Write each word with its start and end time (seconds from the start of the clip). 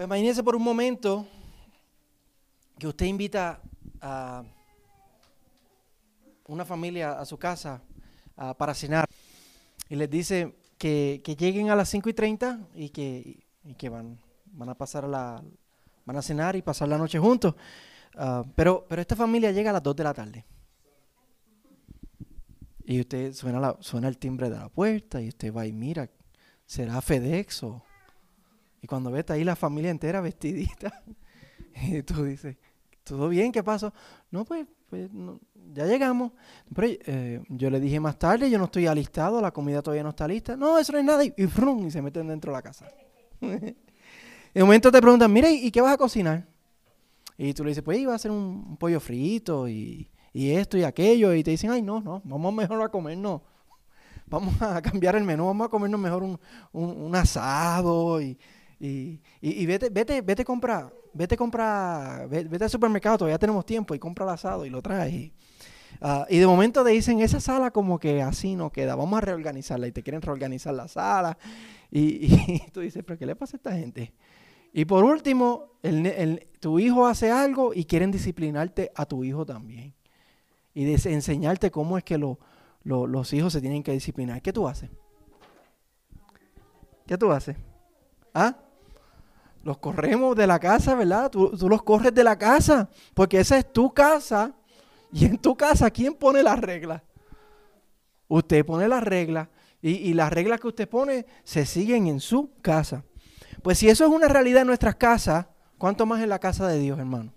Pues 0.00 0.06
imagínese 0.06 0.42
por 0.42 0.56
un 0.56 0.62
momento 0.62 1.26
que 2.78 2.86
usted 2.86 3.04
invita 3.04 3.60
a 4.00 4.42
una 6.46 6.64
familia 6.64 7.20
a 7.20 7.26
su 7.26 7.36
casa 7.36 7.82
para 8.56 8.72
cenar 8.72 9.06
y 9.90 9.96
les 9.96 10.08
dice 10.08 10.56
que, 10.78 11.20
lleguen 11.38 11.68
a 11.68 11.76
las 11.76 11.90
5 11.90 12.08
y 12.08 12.14
30 12.14 12.60
y 12.76 12.88
que, 12.88 13.88
van, 13.90 14.18
a 14.70 14.74
pasar 14.74 15.04
la, 15.04 15.42
van 16.06 16.16
a 16.16 16.22
cenar 16.22 16.56
y 16.56 16.62
pasar 16.62 16.88
la 16.88 16.96
noche 16.96 17.18
juntos. 17.18 17.54
Ah, 18.14 18.42
pero, 18.56 18.86
esta 18.96 19.16
familia 19.16 19.52
llega 19.52 19.68
a 19.68 19.74
las 19.74 19.82
2 19.82 19.96
de 19.96 20.04
la 20.04 20.14
tarde. 20.14 20.46
Y 22.86 23.00
usted 23.00 23.34
suena, 23.34 23.76
suena 23.80 24.08
el 24.08 24.16
timbre 24.16 24.48
de 24.48 24.56
la 24.56 24.70
puerta 24.70 25.20
y 25.20 25.28
usted 25.28 25.52
va 25.52 25.66
y 25.66 25.72
mira, 25.72 26.08
¿será 26.64 27.02
FedEx 27.02 27.64
o...? 27.64 27.82
Y 28.82 28.86
cuando 28.86 29.10
ves 29.10 29.30
ahí 29.30 29.44
la 29.44 29.56
familia 29.56 29.90
entera 29.90 30.20
vestidita, 30.20 30.92
y 31.82 32.02
tú 32.02 32.24
dices, 32.24 32.56
¿todo 33.04 33.28
bien? 33.28 33.52
¿Qué 33.52 33.62
pasó? 33.62 33.92
No, 34.30 34.44
pues, 34.44 34.66
pues 34.88 35.10
ya 35.72 35.86
llegamos. 35.86 36.32
Pero 36.74 36.88
eh, 36.88 37.42
yo 37.48 37.70
le 37.70 37.80
dije 37.80 38.00
más 38.00 38.18
tarde, 38.18 38.50
yo 38.50 38.58
no 38.58 38.64
estoy 38.64 38.86
alistado, 38.86 39.40
la 39.40 39.50
comida 39.50 39.82
todavía 39.82 40.02
no 40.02 40.10
está 40.10 40.26
lista. 40.26 40.56
No, 40.56 40.78
eso 40.78 40.92
no 40.92 40.98
es 40.98 41.04
nada. 41.04 41.24
Y, 41.24 41.34
y 41.36 41.90
se 41.90 42.02
meten 42.02 42.28
dentro 42.28 42.52
de 42.52 42.56
la 42.56 42.62
casa. 42.62 42.86
Un 44.52 44.62
momento 44.62 44.90
te 44.90 45.00
preguntan, 45.00 45.32
mire, 45.32 45.52
¿y 45.52 45.70
qué 45.70 45.80
vas 45.80 45.94
a 45.94 45.96
cocinar? 45.96 46.46
Y 47.38 47.54
tú 47.54 47.64
le 47.64 47.70
dices, 47.70 47.82
pues 47.82 47.98
iba 47.98 48.12
a 48.12 48.16
hacer 48.16 48.30
un, 48.30 48.76
pollo 48.76 49.00
frito 49.00 49.66
y, 49.66 50.10
esto 50.34 50.76
y 50.76 50.84
aquello. 50.84 51.32
Y 51.32 51.42
te 51.42 51.52
dicen, 51.52 51.70
ay, 51.70 51.80
no, 51.80 52.00
no, 52.00 52.20
vamos 52.24 52.52
mejor 52.52 52.82
a 52.82 52.88
comernos. 52.88 53.42
Vamos 54.26 54.60
a 54.60 54.82
cambiar 54.82 55.16
el 55.16 55.24
menú, 55.24 55.46
vamos 55.46 55.66
a 55.66 55.70
comernos 55.70 55.98
mejor 55.98 56.38
un, 56.72 57.16
asado 57.16 58.20
y, 58.20 58.38
y, 58.80 59.66
vete, 59.66 59.90
vete, 59.90 60.22
vete 60.22 60.42
a 60.42 60.44
comprar, 60.44 60.92
vete 61.12 61.34
a 61.34 61.38
comprar, 61.38 62.28
vete, 62.28 62.64
al 62.64 62.70
supermercado, 62.70 63.18
todavía 63.18 63.38
tenemos 63.38 63.66
tiempo 63.66 63.94
y 63.94 63.98
compra 63.98 64.24
el 64.24 64.30
asado 64.30 64.64
y 64.64 64.70
lo 64.70 64.80
traes. 64.80 65.32
Ah, 66.00 66.26
y 66.30 66.38
de 66.38 66.46
momento 66.46 66.82
te 66.82 66.90
dicen, 66.90 67.20
esa 67.20 67.40
sala 67.40 67.70
como 67.72 67.98
que 67.98 68.22
así 68.22 68.56
no 68.56 68.72
queda, 68.72 68.94
vamos 68.94 69.18
a 69.18 69.20
reorganizarla 69.20 69.86
y 69.86 69.92
te 69.92 70.02
quieren 70.02 70.22
reorganizar 70.22 70.72
la 70.72 70.88
sala. 70.88 71.36
Y, 71.90 72.34
y 72.48 72.70
tú 72.72 72.80
dices, 72.80 73.04
pero 73.06 73.18
¿qué 73.18 73.26
le 73.26 73.36
pasa 73.36 73.56
a 73.56 73.58
esta 73.58 73.72
gente? 73.72 74.14
Y 74.72 74.86
por 74.86 75.04
último, 75.04 75.72
tu 76.60 76.78
hijo 76.78 77.06
hace 77.06 77.30
algo 77.30 77.74
y 77.74 77.84
quieren 77.84 78.10
disciplinarte 78.10 78.92
a 78.94 79.04
tu 79.04 79.24
hijo 79.24 79.44
también. 79.44 79.94
Y 80.72 80.90
enseñarte 80.90 81.70
cómo 81.70 81.98
es 81.98 82.04
que 82.04 82.16
los 82.16 83.32
hijos 83.32 83.52
se 83.52 83.60
tienen 83.60 83.82
que 83.82 83.92
disciplinar. 83.92 84.40
¿Qué 84.40 84.52
tú 84.52 84.68
haces? 84.68 84.88
¿Qué 87.06 87.18
tú 87.18 87.32
haces? 87.32 87.56
¿Ah? 88.32 88.56
Los 89.62 89.78
corremos 89.78 90.34
de 90.36 90.46
la 90.46 90.58
casa, 90.58 90.94
¿verdad? 90.94 91.30
Tú, 91.30 91.52
los 91.68 91.82
corres 91.82 92.14
de 92.14 92.24
la 92.24 92.38
casa, 92.38 92.88
porque 93.14 93.40
esa 93.40 93.58
es 93.58 93.72
tu 93.72 93.92
casa. 93.92 94.54
Y 95.12 95.26
en 95.26 95.38
tu 95.38 95.56
casa, 95.56 95.90
¿quién 95.90 96.14
pone 96.14 96.42
las 96.42 96.58
reglas? 96.58 97.02
Usted 98.28 98.64
pone 98.64 98.88
las 98.88 99.02
reglas. 99.02 99.48
Y, 99.82 100.12
las 100.12 100.32
reglas 100.32 100.60
que 100.60 100.68
usted 100.68 100.88
pone 100.88 101.26
se 101.42 101.64
siguen 101.66 102.06
en 102.06 102.20
su 102.20 102.52
casa. 102.60 103.04
Pues 103.62 103.78
si 103.78 103.88
eso 103.88 104.04
es 104.04 104.10
una 104.10 104.28
realidad 104.28 104.62
en 104.62 104.66
nuestras 104.66 104.94
casas, 104.96 105.46
¿cuánto 105.78 106.06
más 106.06 106.22
en 106.22 106.28
la 106.28 106.38
casa 106.38 106.68
de 106.68 106.78
Dios, 106.78 106.98
hermano? 106.98 107.32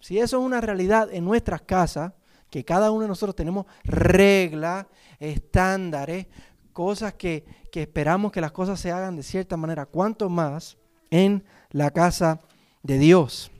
Si 0.00 0.18
eso 0.18 0.38
es 0.38 0.44
una 0.44 0.60
realidad 0.60 1.08
en 1.10 1.24
nuestras 1.24 1.62
casas, 1.62 2.12
que 2.50 2.64
cada 2.64 2.90
uno 2.90 3.02
de 3.02 3.08
nosotros 3.08 3.34
tenemos 3.34 3.66
reglas, 3.82 4.86
estándares, 5.18 6.26
cosas 6.72 7.14
que, 7.14 7.44
que, 7.72 7.82
esperamos 7.82 8.30
que 8.30 8.40
las 8.40 8.52
cosas 8.52 8.78
se 8.78 8.92
hagan 8.92 9.16
de 9.16 9.22
cierta 9.22 9.56
manera, 9.56 9.86
¿cuánto 9.86 10.28
más 10.28 10.76
en 11.10 11.44
la 11.70 11.90
casa 11.90 12.40
de 12.82 12.98
Dios? 12.98 13.50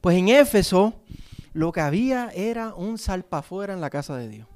Pues 0.00 0.16
en 0.16 0.28
Éfeso 0.28 0.94
lo 1.52 1.72
que 1.72 1.80
había 1.80 2.30
era 2.34 2.74
un 2.74 2.98
salpafuera 2.98 3.72
en 3.72 3.80
la 3.80 3.90
casa 3.90 4.16
de 4.16 4.28
Dios. 4.28 4.48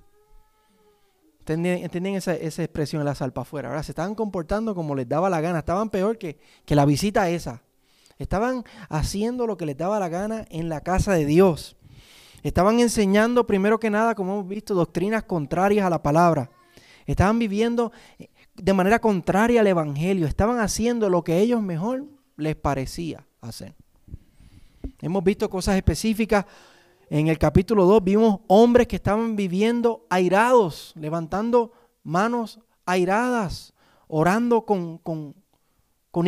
¿Entendían 1.46 2.14
esa, 2.14 2.34
expresión, 2.34 3.04
la 3.04 3.14
salpa 3.14 3.40
afuera? 3.40 3.70
Ahora 3.70 3.82
se 3.82 3.92
estaban 3.92 4.14
comportando 4.14 4.74
como 4.74 4.94
les 4.94 5.08
daba 5.08 5.28
la 5.28 5.40
gana. 5.40 5.60
Estaban 5.60 5.90
peor 5.90 6.18
que, 6.18 6.38
que 6.64 6.76
la 6.76 6.84
visita 6.84 7.28
esa. 7.28 7.62
Estaban 8.18 8.64
haciendo 8.88 9.46
lo 9.46 9.56
que 9.56 9.66
les 9.66 9.76
daba 9.76 9.98
la 9.98 10.08
gana 10.08 10.46
en 10.50 10.68
la 10.68 10.82
casa 10.82 11.14
de 11.14 11.24
Dios. 11.24 11.76
Estaban 12.42 12.78
enseñando, 12.78 13.46
primero 13.46 13.80
que 13.80 13.90
nada, 13.90 14.14
como 14.14 14.34
hemos 14.34 14.48
visto, 14.48 14.74
doctrinas 14.74 15.24
contrarias 15.24 15.86
a 15.86 15.90
la 15.90 16.02
palabra. 16.02 16.50
Estaban 17.06 17.38
viviendo 17.38 17.92
de 18.62 18.72
manera 18.72 19.00
contraria 19.00 19.60
al 19.60 19.66
Evangelio. 19.66 20.26
Estaban 20.26 20.60
haciendo 20.60 21.08
lo 21.08 21.22
que 21.22 21.38
ellos 21.38 21.62
mejor 21.62 22.06
les 22.36 22.56
parecía 22.56 23.26
hacer. 23.40 23.74
Hemos 25.00 25.24
visto 25.24 25.48
cosas 25.48 25.76
específicas 25.76 26.44
en 27.10 27.26
el 27.26 27.38
capítulo 27.38 27.86
2 27.86 28.04
vimos 28.04 28.40
hombres 28.46 28.86
que 28.86 28.94
estaban 28.94 29.34
viviendo 29.34 30.06
airados, 30.10 30.92
levantando 30.94 31.72
manos 32.04 32.60
airadas, 32.86 33.74
orando 34.06 34.64
con, 34.64 34.98
con, 34.98 35.34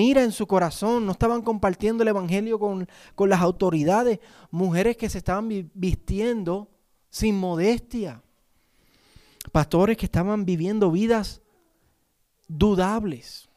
ira 0.01 0.25
en 0.25 0.33
su 0.33 0.49
corazón, 0.49 1.07
no 1.07 1.13
estaban 1.13 1.43
compartiendo 1.43 2.03
el 2.03 2.09
Evangelio 2.09 2.59
con, 2.59 2.89
con 3.15 3.31
las 3.31 3.41
autoridades, 3.41 4.19
mujeres 4.51 4.97
que 4.97 5.09
se 5.09 5.19
estaban 5.19 5.49
vistiendo 5.73 6.69
sin 7.11 7.39
modestia, 7.39 8.21
pastores 9.53 9.97
que 9.97 10.07
estaban 10.07 10.45
viviendo 10.45 10.91
vidas 10.91 11.42
dudables 12.59 13.49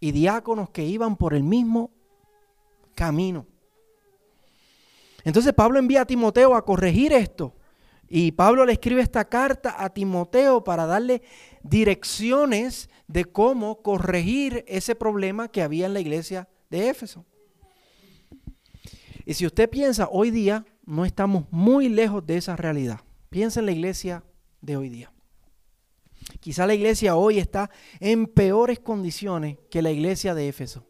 y 0.00 0.12
diáconos 0.12 0.70
que 0.70 0.84
iban 0.84 1.16
por 1.16 1.34
el 1.34 1.42
mismo 1.42 1.90
camino. 2.94 3.46
Entonces 5.24 5.52
Pablo 5.52 5.78
envía 5.78 6.02
a 6.02 6.06
Timoteo 6.06 6.54
a 6.54 6.64
corregir 6.64 7.12
esto. 7.12 7.54
Y 8.08 8.32
Pablo 8.32 8.66
le 8.66 8.72
escribe 8.72 9.00
esta 9.00 9.24
carta 9.24 9.82
a 9.82 9.88
Timoteo 9.90 10.64
para 10.64 10.84
darle 10.84 11.22
direcciones 11.62 12.90
de 13.06 13.24
cómo 13.24 13.80
corregir 13.80 14.64
ese 14.68 14.94
problema 14.94 15.48
que 15.48 15.62
había 15.62 15.86
en 15.86 15.94
la 15.94 16.00
iglesia 16.00 16.48
de 16.68 16.90
Éfeso. 16.90 17.24
Y 19.24 19.34
si 19.34 19.46
usted 19.46 19.70
piensa, 19.70 20.08
hoy 20.10 20.30
día 20.30 20.66
no 20.84 21.04
estamos 21.04 21.44
muy 21.50 21.88
lejos 21.88 22.26
de 22.26 22.36
esa 22.36 22.56
realidad. 22.56 23.00
Piensa 23.30 23.60
en 23.60 23.66
la 23.66 23.72
iglesia 23.72 24.24
de 24.60 24.76
hoy 24.76 24.88
día. 24.88 25.11
Quizá 26.40 26.66
la 26.66 26.74
iglesia 26.74 27.16
hoy 27.16 27.38
está 27.38 27.70
en 28.00 28.26
peores 28.26 28.80
condiciones 28.80 29.58
que 29.70 29.82
la 29.82 29.90
iglesia 29.90 30.34
de 30.34 30.48
Éfeso. 30.48 30.84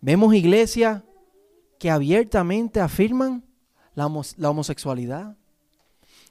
Vemos 0.00 0.34
iglesias 0.34 1.02
que 1.78 1.90
abiertamente 1.90 2.80
afirman 2.80 3.44
la, 3.94 4.06
homosexualidad, 4.06 5.36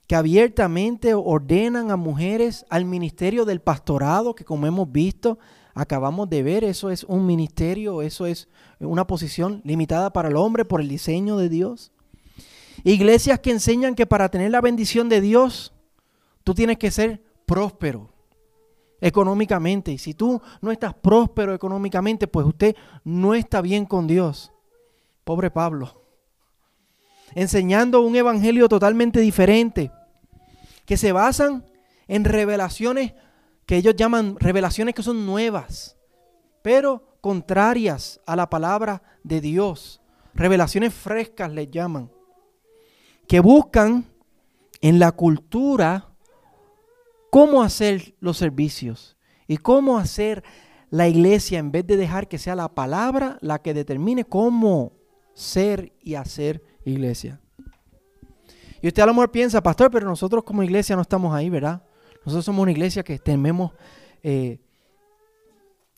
que 0.08 0.16
abiertamente 0.16 1.14
ordenan 1.14 1.92
a 1.92 1.98
mujeres 1.98 2.66
al 2.70 2.86
ministerio 2.86 3.44
del 3.44 3.60
pastorado, 3.60 4.36
que 4.36 4.46
como 4.46 4.68
hemos 4.68 4.90
visto, 4.92 5.38
acabamos 5.74 6.30
de 6.30 6.44
ver, 6.44 6.64
eso 6.64 6.90
es 6.90 7.04
un 7.04 7.26
ministerio, 7.26 8.02
eso 8.02 8.26
es 8.26 8.48
una 8.80 9.06
posición 9.06 9.62
limitada 9.66 10.14
para 10.14 10.30
el 10.30 10.38
hombre 10.38 10.64
por 10.64 10.80
el 10.80 10.88
diseño 10.88 11.38
de 11.38 11.50
Dios. 11.50 11.92
Iglesias 12.84 13.40
que 13.40 13.52
enseñan 13.52 13.96
que 13.96 14.06
para 14.06 14.30
tener 14.30 14.52
la 14.52 14.62
bendición 14.62 15.10
de 15.10 15.20
Dios, 15.20 15.74
tú 16.44 16.54
tienes 16.54 16.78
que 16.78 16.92
ser 16.92 17.27
próspero 17.48 18.14
económicamente. 19.02 19.92
Y 19.92 19.98
si 19.98 20.14
tú 20.14 20.40
no 20.62 20.72
estás 20.72 20.94
próspero 20.94 21.56
económicamente, 21.56 22.28
pues 22.28 22.46
usted 22.46 22.76
no 23.04 23.34
está 23.34 23.62
bien 23.62 23.86
con 23.86 24.06
Dios. 24.06 24.52
Pobre 25.24 25.50
Pablo. 25.50 26.04
Enseñando 27.34 28.02
un 28.02 28.16
evangelio 28.16 28.70
totalmente 28.70 29.20
diferente, 29.20 29.92
que 30.86 30.98
se 30.98 31.12
basan 31.12 31.66
en 32.08 32.24
revelaciones 32.24 33.14
que 33.66 33.76
ellos 33.76 33.96
llaman 33.98 34.38
revelaciones 34.40 34.96
que 34.96 35.04
son 35.04 35.26
nuevas, 35.26 35.98
pero 36.62 37.18
contrarias 37.20 38.22
a 38.26 38.38
la 38.38 38.50
palabra 38.50 39.04
de 39.24 39.42
Dios. 39.42 40.02
Revelaciones 40.34 40.94
frescas 40.94 41.52
les 41.52 41.70
llaman, 41.70 42.10
que 43.28 43.42
buscan 43.42 44.06
en 44.80 45.00
la 45.00 45.12
cultura 45.12 46.16
cómo 47.30 47.62
hacer 47.64 48.16
los 48.20 48.38
servicios 48.38 49.18
y 49.48 49.58
cómo 49.58 49.98
hacer 49.98 50.44
la 50.90 51.08
iglesia 51.08 51.60
en 51.60 51.72
vez 51.72 51.86
de 51.86 51.98
dejar 51.98 52.28
que 52.28 52.38
sea 52.38 52.56
la 52.56 52.70
palabra 52.70 53.38
la 53.42 53.60
que 53.62 53.74
determine 53.74 54.24
cómo 54.24 54.94
ser 55.34 55.94
y 56.02 56.16
hacer 56.16 56.64
iglesia. 56.86 57.40
Y 58.82 58.88
usted 58.88 59.04
a 59.04 59.06
lo 59.06 59.14
mejor 59.14 59.32
piensa, 59.32 59.62
pastor, 59.62 59.92
pero 59.92 60.08
nosotros 60.08 60.44
como 60.44 60.64
iglesia 60.64 60.96
no 60.96 61.02
estamos 61.02 61.34
ahí, 61.34 61.50
¿verdad? 61.50 61.84
Nosotros 62.26 62.46
somos 62.46 62.64
una 62.64 62.72
iglesia 62.72 63.04
que 63.04 63.18
tememos 63.20 63.72
eh, 64.24 64.60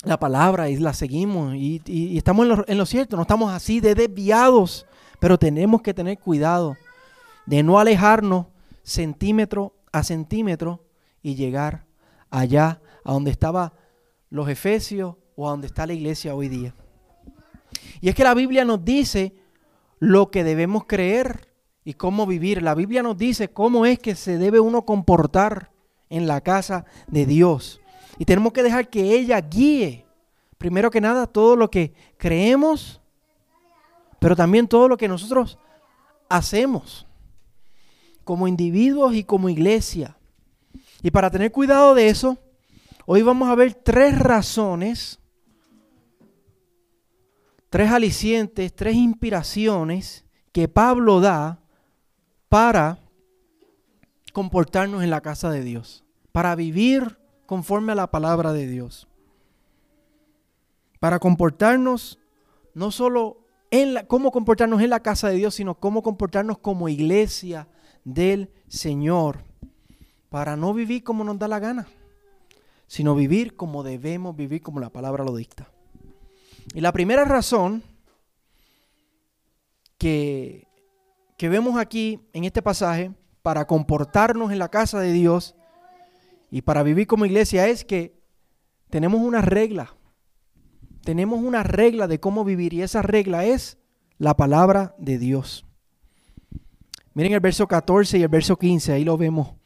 la 0.03 0.17
palabra 0.17 0.69
y 0.69 0.77
la 0.77 0.93
seguimos 0.93 1.55
y, 1.55 1.81
estamos 2.17 2.43
en 2.43 2.49
lo, 2.49 2.65
en 2.67 2.77
lo, 2.77 2.85
cierto, 2.85 3.15
no 3.15 3.23
estamos 3.23 3.51
así 3.51 3.79
de 3.79 3.95
desviados, 3.95 4.85
pero 5.19 5.37
tenemos 5.37 5.81
que 5.81 5.93
tener 5.93 6.17
cuidado 6.19 6.77
de 7.45 7.63
no 7.63 7.79
alejarnos 7.79 8.45
centímetro 8.83 9.73
a 9.91 10.03
centímetro 10.03 10.83
y 11.21 11.35
llegar 11.35 11.85
allá 12.29 12.81
a 13.03 13.13
donde 13.13 13.31
estaban 13.31 13.71
los 14.29 14.47
efesios 14.49 15.15
o 15.35 15.47
a 15.47 15.51
donde 15.51 15.67
está 15.67 15.85
la 15.85 15.93
iglesia 15.93 16.35
hoy 16.35 16.49
día. 16.49 16.73
Y 18.01 18.09
es 18.09 18.15
que 18.15 18.23
la 18.23 18.33
Biblia 18.33 18.65
nos 18.65 18.83
dice 18.83 19.33
lo 19.99 20.31
que 20.31 20.43
debemos 20.43 20.85
creer 20.85 21.49
y 21.83 21.93
cómo 21.93 22.25
vivir. 22.25 22.61
La 22.61 22.75
Biblia 22.75 23.03
nos 23.03 23.17
dice 23.17 23.49
cómo 23.49 23.85
es 23.85 23.99
que 23.99 24.15
se 24.15 24.37
debe 24.37 24.59
uno 24.59 24.85
comportar 24.85 25.71
en 26.09 26.27
la 26.27 26.41
casa 26.41 26.85
de 27.07 27.25
Dios. 27.25 27.81
Y 28.17 28.25
tenemos 28.25 28.53
que 28.53 28.63
dejar 28.63 28.89
que 28.89 29.13
ella 29.15 29.39
guíe, 29.41 30.05
primero 30.57 30.91
que 30.91 31.01
nada, 31.01 31.27
todo 31.27 31.55
lo 31.55 31.69
que 31.69 31.93
creemos, 32.17 33.01
pero 34.19 34.35
también 34.35 34.67
todo 34.67 34.87
lo 34.87 34.97
que 34.97 35.07
nosotros 35.07 35.57
hacemos 36.27 37.05
como 38.23 38.47
individuos 38.47 39.15
y 39.15 39.23
como 39.23 39.49
iglesia. 39.49 40.18
Y 41.01 41.11
para 41.11 41.29
tener 41.29 41.51
cuidado 41.51 41.95
de 41.95 42.09
eso, 42.09 42.37
hoy 43.05 43.21
vamos 43.21 43.49
a 43.49 43.55
ver 43.55 43.73
tres 43.73 44.19
razones, 44.19 45.19
tres 47.69 47.91
alicientes, 47.91 48.75
tres 48.75 48.95
inspiraciones 48.95 50.25
que 50.51 50.67
Pablo 50.67 51.21
da 51.21 51.61
para 52.49 52.99
comportarnos 54.33 55.03
en 55.03 55.09
la 55.09 55.21
casa 55.21 55.49
de 55.49 55.63
Dios, 55.63 56.03
para 56.31 56.55
vivir 56.55 57.17
conforme 57.45 57.93
a 57.93 57.95
la 57.95 58.11
palabra 58.11 58.51
de 58.51 58.67
Dios, 58.67 59.07
para 60.99 61.19
comportarnos 61.19 62.19
no 62.73 62.91
solo 62.91 63.37
en 63.71 63.93
la, 63.93 64.05
cómo 64.05 64.31
comportarnos 64.31 64.81
en 64.81 64.89
la 64.89 64.99
casa 64.99 65.29
de 65.29 65.35
Dios, 65.35 65.55
sino 65.55 65.75
cómo 65.75 66.03
comportarnos 66.03 66.57
como 66.57 66.89
iglesia 66.89 67.67
del 68.03 68.51
Señor, 68.67 69.48
para 70.29 70.55
no 70.55 70.73
vivir 70.73 71.03
como 71.03 71.23
nos 71.23 71.39
da 71.39 71.47
la 71.47 71.59
gana, 71.59 71.87
sino 72.87 73.15
vivir 73.15 73.55
como 73.55 73.83
debemos 73.83 74.35
vivir, 74.35 74.61
como 74.61 74.79
la 74.79 74.91
palabra 74.91 75.23
lo 75.23 75.35
dicta. 75.35 75.71
Y 76.73 76.81
la 76.81 76.91
primera 76.91 77.25
razón 77.25 77.83
que, 79.97 80.67
que 81.37 81.49
vemos 81.49 81.77
aquí 81.77 82.19
en 82.33 82.43
este 82.43 82.61
pasaje 82.61 83.11
para 83.41 83.65
comportarnos 83.65 84.51
en 84.51 84.59
la 84.59 84.69
casa 84.69 84.99
de 84.99 85.11
Dios 85.11 85.55
y 86.51 86.61
para 86.61 86.83
vivir 86.83 87.07
como 87.07 87.25
iglesia 87.25 87.67
es 87.67 87.83
que 87.83 88.19
tenemos 88.89 89.21
una 89.21 89.41
regla. 89.41 89.95
Tenemos 91.03 91.41
una 91.41 91.63
regla 91.63 92.07
de 92.07 92.19
cómo 92.19 92.43
vivir 92.43 92.73
y 92.73 92.81
esa 92.81 93.01
regla 93.01 93.45
es 93.45 93.77
la 94.17 94.35
palabra 94.35 94.95
de 94.97 95.17
Dios. 95.17 95.65
Miren 97.13 97.33
el 97.33 97.39
verso 97.39 97.67
14 97.67 98.17
y 98.17 98.23
el 98.23 98.27
verso 98.27 98.57
15, 98.57 98.93
ahí 98.93 99.03
lo 99.03 99.17
vemos. 99.17 99.58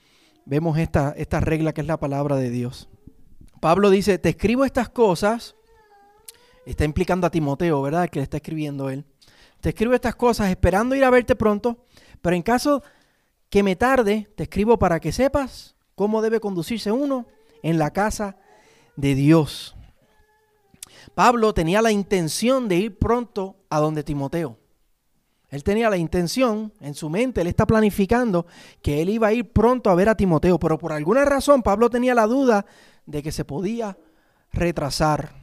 Vemos 0.45 0.77
esta, 0.77 1.13
esta 1.17 1.39
regla 1.39 1.73
que 1.73 1.81
es 1.81 1.87
la 1.87 1.99
palabra 1.99 2.35
de 2.35 2.49
Dios. 2.49 2.89
Pablo 3.59 3.89
dice, 3.89 4.17
te 4.17 4.29
escribo 4.29 4.65
estas 4.65 4.89
cosas, 4.89 5.55
está 6.65 6.83
implicando 6.83 7.25
a 7.25 7.29
Timoteo, 7.29 7.81
¿verdad? 7.81 8.09
Que 8.09 8.19
le 8.19 8.23
está 8.23 8.37
escribiendo 8.37 8.89
él. 8.89 9.05
Te 9.61 9.69
escribo 9.69 9.93
estas 9.93 10.15
cosas 10.15 10.49
esperando 10.49 10.95
ir 10.95 11.05
a 11.05 11.09
verte 11.09 11.35
pronto, 11.35 11.85
pero 12.21 12.35
en 12.35 12.41
caso 12.41 12.83
que 13.49 13.63
me 13.63 13.77
tarde, 13.77 14.27
te 14.35 14.43
escribo 14.43 14.77
para 14.77 14.99
que 14.99 15.13
sepas 15.13 15.75
cómo 15.95 16.21
debe 16.21 16.39
conducirse 16.39 16.91
uno 16.91 17.27
en 17.61 17.77
la 17.77 17.91
casa 17.91 18.35
de 18.95 19.15
Dios. 19.15 19.75
Pablo 21.15 21.53
tenía 21.53 21.81
la 21.81 21.91
intención 21.91 22.67
de 22.67 22.77
ir 22.77 22.97
pronto 22.97 23.55
a 23.69 23.79
donde 23.79 24.03
Timoteo. 24.03 24.57
Él 25.53 25.63
tenía 25.63 25.87
la 25.87 25.97
intención 25.97 26.73
en 26.79 26.95
su 26.95 27.11
mente, 27.11 27.41
él 27.41 27.45
está 27.45 27.67
planificando 27.67 28.47
que 28.81 29.03
él 29.03 29.09
iba 29.09 29.27
a 29.27 29.33
ir 29.33 29.51
pronto 29.51 29.91
a 29.91 29.95
ver 29.95 30.09
a 30.09 30.17
Timoteo, 30.17 30.57
pero 30.57 30.79
por 30.79 30.91
alguna 30.91 31.25
razón 31.25 31.61
Pablo 31.61 31.91
tenía 31.91 32.15
la 32.15 32.25
duda 32.25 32.65
de 33.05 33.21
que 33.21 33.31
se 33.31 33.45
podía 33.45 33.95
retrasar. 34.51 35.35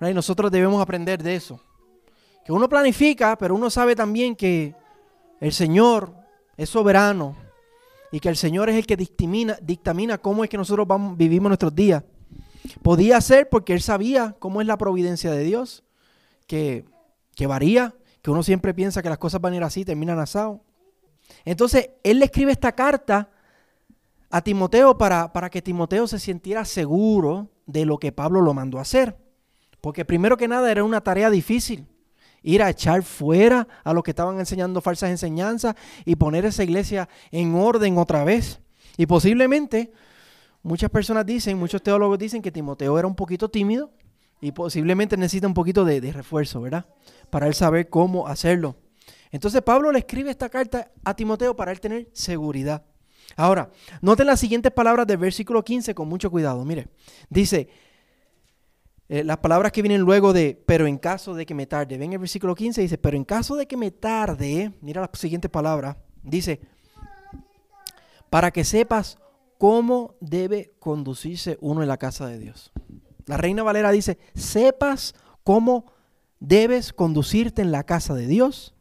Y 0.00 0.14
nosotros 0.14 0.52
debemos 0.52 0.80
aprender 0.80 1.20
de 1.20 1.34
eso. 1.34 1.60
Que 2.44 2.52
uno 2.52 2.68
planifica, 2.68 3.36
pero 3.36 3.56
uno 3.56 3.70
sabe 3.70 3.96
también 3.96 4.36
que 4.36 4.76
el 5.40 5.52
Señor 5.52 6.14
es 6.56 6.68
soberano 6.68 7.34
y 8.12 8.20
que 8.20 8.28
el 8.28 8.36
Señor 8.36 8.70
es 8.70 8.76
el 8.76 8.86
que 8.86 8.96
dictamina, 8.96 10.18
cómo 10.18 10.44
es 10.44 10.50
que 10.50 10.56
nosotros 10.56 10.86
vivimos 11.16 11.50
nuestros 11.50 11.74
días. 11.74 12.04
Podía 12.82 13.20
ser 13.20 13.48
porque 13.48 13.72
él 13.72 13.82
sabía 13.82 14.36
cómo 14.38 14.60
es 14.60 14.68
la 14.68 14.78
providencia 14.78 15.32
de 15.32 15.42
Dios, 15.42 15.82
que, 16.46 16.84
que 17.34 17.48
varía, 17.48 17.96
que 18.22 18.30
uno 18.30 18.42
siempre 18.42 18.74
piensa 18.74 19.02
que 19.02 19.08
las 19.08 19.18
cosas 19.18 19.40
van 19.40 19.54
a 19.54 19.56
ir 19.56 19.62
así, 19.62 19.84
terminan 19.84 20.18
asado. 20.18 20.62
Entonces, 21.44 21.90
él 22.02 22.18
le 22.18 22.26
escribe 22.26 22.52
esta 22.52 22.72
carta 22.72 23.30
a 24.30 24.42
Timoteo 24.42 24.96
para, 24.98 25.32
para 25.32 25.50
que 25.50 25.62
Timoteo 25.62 26.06
se 26.06 26.18
sintiera 26.18 26.64
seguro 26.64 27.48
de 27.66 27.84
lo 27.84 27.98
que 27.98 28.12
Pablo 28.12 28.40
lo 28.40 28.54
mandó 28.54 28.78
a 28.78 28.82
hacer. 28.82 29.16
Porque 29.80 30.04
primero 30.04 30.36
que 30.36 30.48
nada 30.48 30.70
era 30.70 30.84
una 30.84 31.00
tarea 31.00 31.30
difícil 31.30 31.86
ir 32.42 32.62
a 32.62 32.70
echar 32.70 33.02
fuera 33.02 33.66
a 33.84 33.92
los 33.92 34.02
que 34.02 34.12
estaban 34.12 34.38
enseñando 34.38 34.80
falsas 34.80 35.10
enseñanzas 35.10 35.74
y 36.04 36.16
poner 36.16 36.44
esa 36.44 36.64
iglesia 36.64 37.08
en 37.30 37.54
orden 37.54 37.98
otra 37.98 38.24
vez. 38.24 38.60
Y 38.96 39.06
posiblemente 39.06 39.92
muchas 40.62 40.90
personas 40.90 41.26
dicen, 41.26 41.58
muchos 41.58 41.82
teólogos 41.82 42.18
dicen 42.18 42.42
que 42.42 42.52
Timoteo 42.52 42.98
era 42.98 43.08
un 43.08 43.14
poquito 43.14 43.48
tímido 43.50 43.90
y 44.40 44.52
posiblemente 44.52 45.16
necesita 45.16 45.46
un 45.46 45.54
poquito 45.54 45.84
de, 45.84 46.00
refuerzo, 46.12 46.60
¿verdad? 46.60 46.86
Para 47.28 47.46
él 47.46 47.54
saber 47.54 47.88
cómo 47.88 48.26
hacerlo. 48.26 48.76
Entonces 49.30 49.62
Pablo 49.62 49.92
le 49.92 50.00
escribe 50.00 50.30
esta 50.30 50.48
carta 50.48 50.90
a 51.04 51.14
Timoteo 51.14 51.54
para 51.54 51.72
él 51.72 51.80
tener 51.80 52.08
seguridad. 52.12 52.84
Ahora, 53.36 53.70
noten 54.00 54.26
las 54.26 54.40
siguientes 54.40 54.72
palabras 54.72 55.06
del 55.06 55.18
versículo 55.18 55.62
15 55.62 55.94
con 55.94 56.08
mucho 56.08 56.30
cuidado. 56.30 56.64
Mire, 56.64 56.88
dice, 57.28 57.68
eh, 59.08 59.24
las 59.24 59.38
palabras 59.38 59.72
que 59.72 59.82
vienen 59.82 60.00
luego 60.00 60.32
de, 60.32 60.60
pero 60.66 60.86
en 60.86 60.96
caso 60.96 61.34
de 61.34 61.44
que 61.44 61.54
me 61.54 61.66
tarde. 61.66 61.98
Ven 61.98 62.12
el 62.12 62.18
versículo 62.18 62.54
15, 62.54 62.80
dice, 62.80 62.98
pero 62.98 63.16
en 63.16 63.24
caso 63.24 63.56
de 63.56 63.66
que 63.66 63.76
me 63.76 63.90
tarde, 63.90 64.72
mira 64.80 65.00
la 65.00 65.10
siguiente 65.12 65.48
palabra, 65.48 65.98
dice, 66.22 66.60
para 68.30 68.50
que 68.50 68.64
sepas 68.64 69.18
cómo 69.58 70.14
debe 70.20 70.74
conducirse 70.78 71.58
uno 71.60 71.82
en 71.82 71.88
la 71.88 71.98
casa 71.98 72.26
de 72.26 72.38
Dios. 72.38 72.72
La 73.30 73.36
Reina 73.36 73.62
Valera 73.62 73.92
dice, 73.92 74.18
sepas 74.34 75.14
cómo 75.44 75.86
debes 76.40 76.92
conducirte 76.92 77.62
en 77.62 77.70
la 77.70 77.84
casa 77.84 78.12
de 78.12 78.26
Dios. 78.26 78.74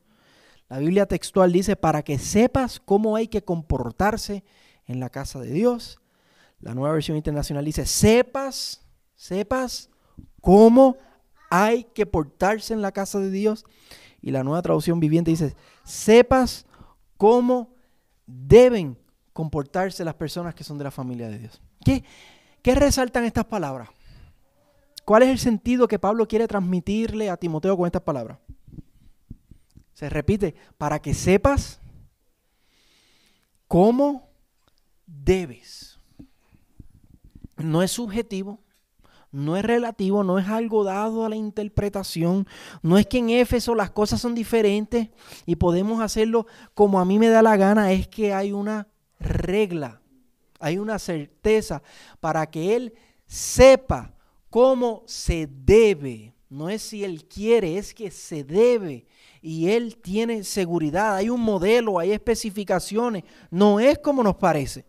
La 0.69 0.79
Biblia 0.79 1.05
textual 1.05 1.51
dice, 1.51 1.75
para 1.75 2.01
que 2.01 2.17
sepas 2.17 2.79
cómo 2.79 3.15
hay 3.15 3.27
que 3.27 3.43
comportarse 3.43 4.43
en 4.87 4.99
la 4.99 5.11
casa 5.11 5.39
de 5.39 5.51
Dios. 5.51 5.99
La 6.61 6.73
nueva 6.73 6.95
versión 6.95 7.15
internacional 7.15 7.63
dice, 7.63 7.85
sepas, 7.85 8.83
sepas 9.13 9.91
cómo 10.41 10.97
hay 11.51 11.83
que 11.83 12.07
portarse 12.07 12.73
en 12.73 12.81
la 12.81 12.91
casa 12.91 13.19
de 13.19 13.29
Dios. 13.29 13.65
Y 14.19 14.31
la 14.31 14.43
nueva 14.43 14.63
traducción 14.63 14.99
viviente 14.99 15.29
dice, 15.29 15.55
sepas 15.83 16.65
cómo 17.17 17.75
deben 18.25 18.97
comportarse 19.31 20.03
las 20.03 20.15
personas 20.15 20.55
que 20.55 20.63
son 20.63 20.79
de 20.79 20.85
la 20.85 20.91
familia 20.91 21.29
de 21.29 21.37
Dios. 21.37 21.61
¿Qué, 21.85 22.03
qué 22.63 22.73
resaltan 22.73 23.25
estas 23.25 23.45
palabras? 23.45 23.89
¿Cuál 25.09 25.23
es 25.23 25.29
el 25.29 25.39
sentido 25.39 25.87
que 25.87 25.97
Pablo 25.97 26.27
quiere 26.27 26.47
transmitirle 26.47 27.31
a 27.31 27.37
Timoteo 27.37 27.75
con 27.75 27.87
estas 27.87 28.03
palabras? 28.03 28.37
Se 29.91 30.07
repite, 30.07 30.53
para 30.77 31.01
que 31.01 31.15
sepas 31.15 31.81
cómo 33.67 34.29
debes. 35.07 35.99
No 37.57 37.81
es 37.81 37.89
subjetivo, 37.89 38.59
no 39.31 39.57
es 39.57 39.65
relativo, 39.65 40.23
no 40.23 40.37
es 40.37 40.47
algo 40.47 40.83
dado 40.83 41.25
a 41.25 41.29
la 41.29 41.35
interpretación, 41.35 42.47
no 42.83 42.99
es 42.99 43.07
que 43.07 43.17
en 43.17 43.31
Éfeso 43.31 43.73
las 43.73 43.89
cosas 43.89 44.21
son 44.21 44.35
diferentes 44.35 45.09
y 45.47 45.55
podemos 45.55 46.03
hacerlo 46.03 46.45
como 46.75 46.99
a 46.99 47.05
mí 47.05 47.17
me 47.17 47.29
da 47.29 47.41
la 47.41 47.57
gana, 47.57 47.93
es 47.93 48.07
que 48.07 48.31
hay 48.31 48.51
una 48.51 48.87
regla, 49.19 50.03
hay 50.59 50.77
una 50.77 50.99
certeza 50.99 51.81
para 52.19 52.45
que 52.45 52.75
Él 52.75 52.93
sepa 53.25 54.13
cómo 54.49 55.03
se 55.05 55.47
debe. 55.47 56.33
No 56.49 56.69
es 56.69 56.81
si 56.81 57.03
Él 57.03 57.25
quiere, 57.25 57.77
es 57.77 57.93
que 57.93 58.11
se 58.11 58.43
debe. 58.43 59.05
Y 59.41 59.69
Él 59.69 59.97
tiene 59.97 60.43
seguridad, 60.43 61.15
hay 61.15 61.29
un 61.29 61.41
modelo, 61.41 61.99
hay 61.99 62.11
especificaciones. 62.11 63.23
No 63.51 63.79
es 63.79 63.99
como 63.99 64.23
nos 64.23 64.35
parece 64.35 64.85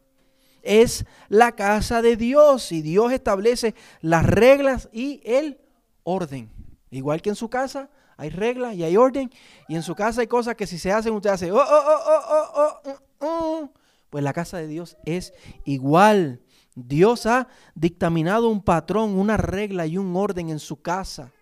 es 0.63 1.05
la 1.29 1.53
casa 1.53 2.03
de 2.03 2.17
Dios 2.17 2.73
y 2.73 2.83
Dios 2.83 3.13
establece 3.13 3.75
las 4.01 4.25
reglas 4.25 4.89
y 4.93 5.21
el 5.25 5.61
orden. 6.03 6.51
Igual 6.91 7.23
que 7.23 7.31
en 7.31 7.37
su 7.37 7.49
casa 7.49 7.89
hay 8.17 8.31
reglas 8.31 8.75
y 8.75 8.85
hay 8.85 8.97
orden 8.97 9.31
y 9.69 9.77
en 9.77 9.83
su 9.83 9.95
casa 9.95 10.21
hay 10.21 10.27
cosas 10.27 10.55
que 10.57 10.67
si 10.67 10.79
se 10.79 10.93
hacen 10.93 11.13
usted 11.15 11.31
hace, 11.31 11.53
oh, 11.53 11.57
oh, 11.57 11.85
oh, 12.07 12.81
oh, 12.85 12.99
oh, 13.21 13.73
pues 14.11 14.25
la 14.25 14.33
casa 14.33 14.59
de 14.59 14.67
Dios 14.67 14.97
es 15.05 15.33
igual. 15.65 16.43
Dios 16.87 17.27
ha 17.27 17.49
dictaminado 17.75 18.49
un 18.49 18.63
patrón, 18.63 19.19
una 19.19 19.37
regla 19.37 19.87
y 19.87 19.99
un 19.99 20.15
orden 20.17 20.51
en 20.51 20.59
su 20.59 20.81
casa. 20.81 21.33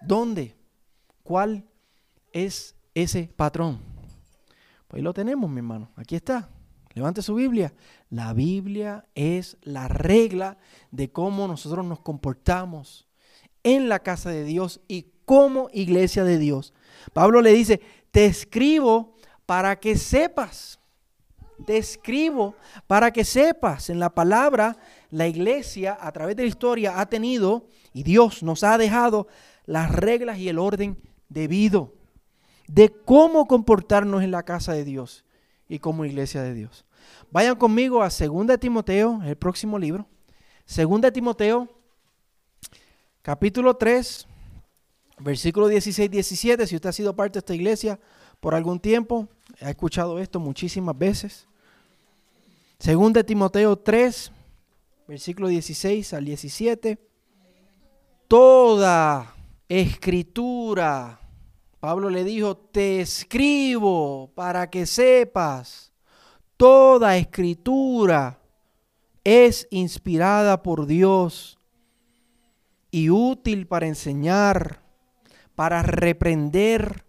¿Dónde? 0.00 0.56
¿Cuál 1.22 1.64
es 2.32 2.74
ese 2.94 3.30
patrón? 3.36 3.80
Pues 4.86 5.02
lo 5.02 5.12
tenemos, 5.12 5.50
mi 5.50 5.58
hermano. 5.58 5.90
Aquí 5.96 6.16
está. 6.16 6.48
Levante 6.94 7.22
su 7.22 7.34
Biblia. 7.34 7.72
La 8.10 8.32
Biblia 8.32 9.06
es 9.14 9.56
la 9.62 9.88
regla 9.88 10.58
de 10.90 11.12
cómo 11.12 11.46
nosotros 11.46 11.84
nos 11.84 12.00
comportamos 12.00 13.06
en 13.62 13.88
la 13.88 14.00
casa 14.00 14.30
de 14.30 14.44
Dios 14.44 14.80
y 14.88 15.12
como 15.24 15.68
iglesia 15.72 16.24
de 16.24 16.38
Dios. 16.38 16.72
Pablo 17.12 17.42
le 17.42 17.52
dice, 17.52 17.82
te 18.10 18.26
escribo 18.26 19.14
para 19.46 19.78
que 19.78 19.96
sepas. 19.96 20.77
Te 21.66 21.76
escribo 21.76 22.54
para 22.86 23.10
que 23.10 23.24
sepas. 23.24 23.90
En 23.90 23.98
la 23.98 24.10
palabra, 24.10 24.76
la 25.10 25.26
iglesia 25.26 25.96
a 26.00 26.12
través 26.12 26.36
de 26.36 26.42
la 26.42 26.48
historia 26.48 27.00
ha 27.00 27.06
tenido, 27.06 27.68
y 27.92 28.02
Dios 28.02 28.42
nos 28.42 28.64
ha 28.64 28.78
dejado, 28.78 29.26
las 29.66 29.92
reglas 29.92 30.38
y 30.38 30.48
el 30.48 30.58
orden 30.58 30.98
debido 31.28 31.94
de 32.68 32.90
cómo 32.90 33.46
comportarnos 33.46 34.22
en 34.22 34.30
la 34.30 34.44
casa 34.44 34.72
de 34.72 34.84
Dios 34.84 35.24
y 35.68 35.78
como 35.78 36.04
iglesia 36.04 36.42
de 36.42 36.54
Dios. 36.54 36.84
Vayan 37.30 37.56
conmigo 37.56 38.02
a 38.02 38.08
2 38.08 38.58
Timoteo, 38.60 39.20
el 39.24 39.36
próximo 39.36 39.78
libro. 39.78 40.06
2 40.66 41.12
Timoteo, 41.12 41.68
capítulo 43.22 43.74
3, 43.74 44.26
versículo 45.18 45.70
16-17. 45.70 46.66
Si 46.66 46.76
usted 46.76 46.88
ha 46.88 46.92
sido 46.92 47.16
parte 47.16 47.34
de 47.34 47.38
esta 47.40 47.54
iglesia 47.54 47.98
por 48.40 48.54
algún 48.54 48.80
tiempo, 48.80 49.28
ha 49.60 49.70
escuchado 49.70 50.18
esto 50.18 50.40
muchísimas 50.40 50.96
veces. 50.96 51.46
2 52.84 53.26
Timoteo 53.26 53.76
3, 53.76 54.32
versículo 55.08 55.48
16 55.48 56.14
al 56.14 56.24
17. 56.24 56.98
Toda 58.28 59.34
escritura, 59.68 61.20
Pablo 61.80 62.10
le 62.10 62.24
dijo, 62.24 62.56
te 62.56 63.00
escribo 63.00 64.30
para 64.34 64.70
que 64.70 64.86
sepas, 64.86 65.92
toda 66.56 67.16
escritura 67.16 68.38
es 69.24 69.66
inspirada 69.70 70.62
por 70.62 70.86
Dios 70.86 71.58
y 72.90 73.10
útil 73.10 73.66
para 73.66 73.86
enseñar, 73.86 74.82
para 75.54 75.82
reprender, 75.82 77.04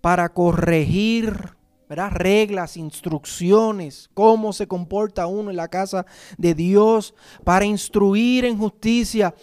para 0.00 0.28
corregir, 0.32 1.56
¿verdad? 1.88 2.10
reglas, 2.12 2.76
instrucciones, 2.76 4.10
cómo 4.14 4.52
se 4.52 4.68
comporta 4.68 5.26
uno 5.26 5.50
en 5.50 5.56
la 5.56 5.68
casa 5.68 6.06
de 6.36 6.54
Dios, 6.54 7.14
para 7.44 7.64
instruir 7.64 8.44
en 8.44 8.58
justicia, 8.58 9.34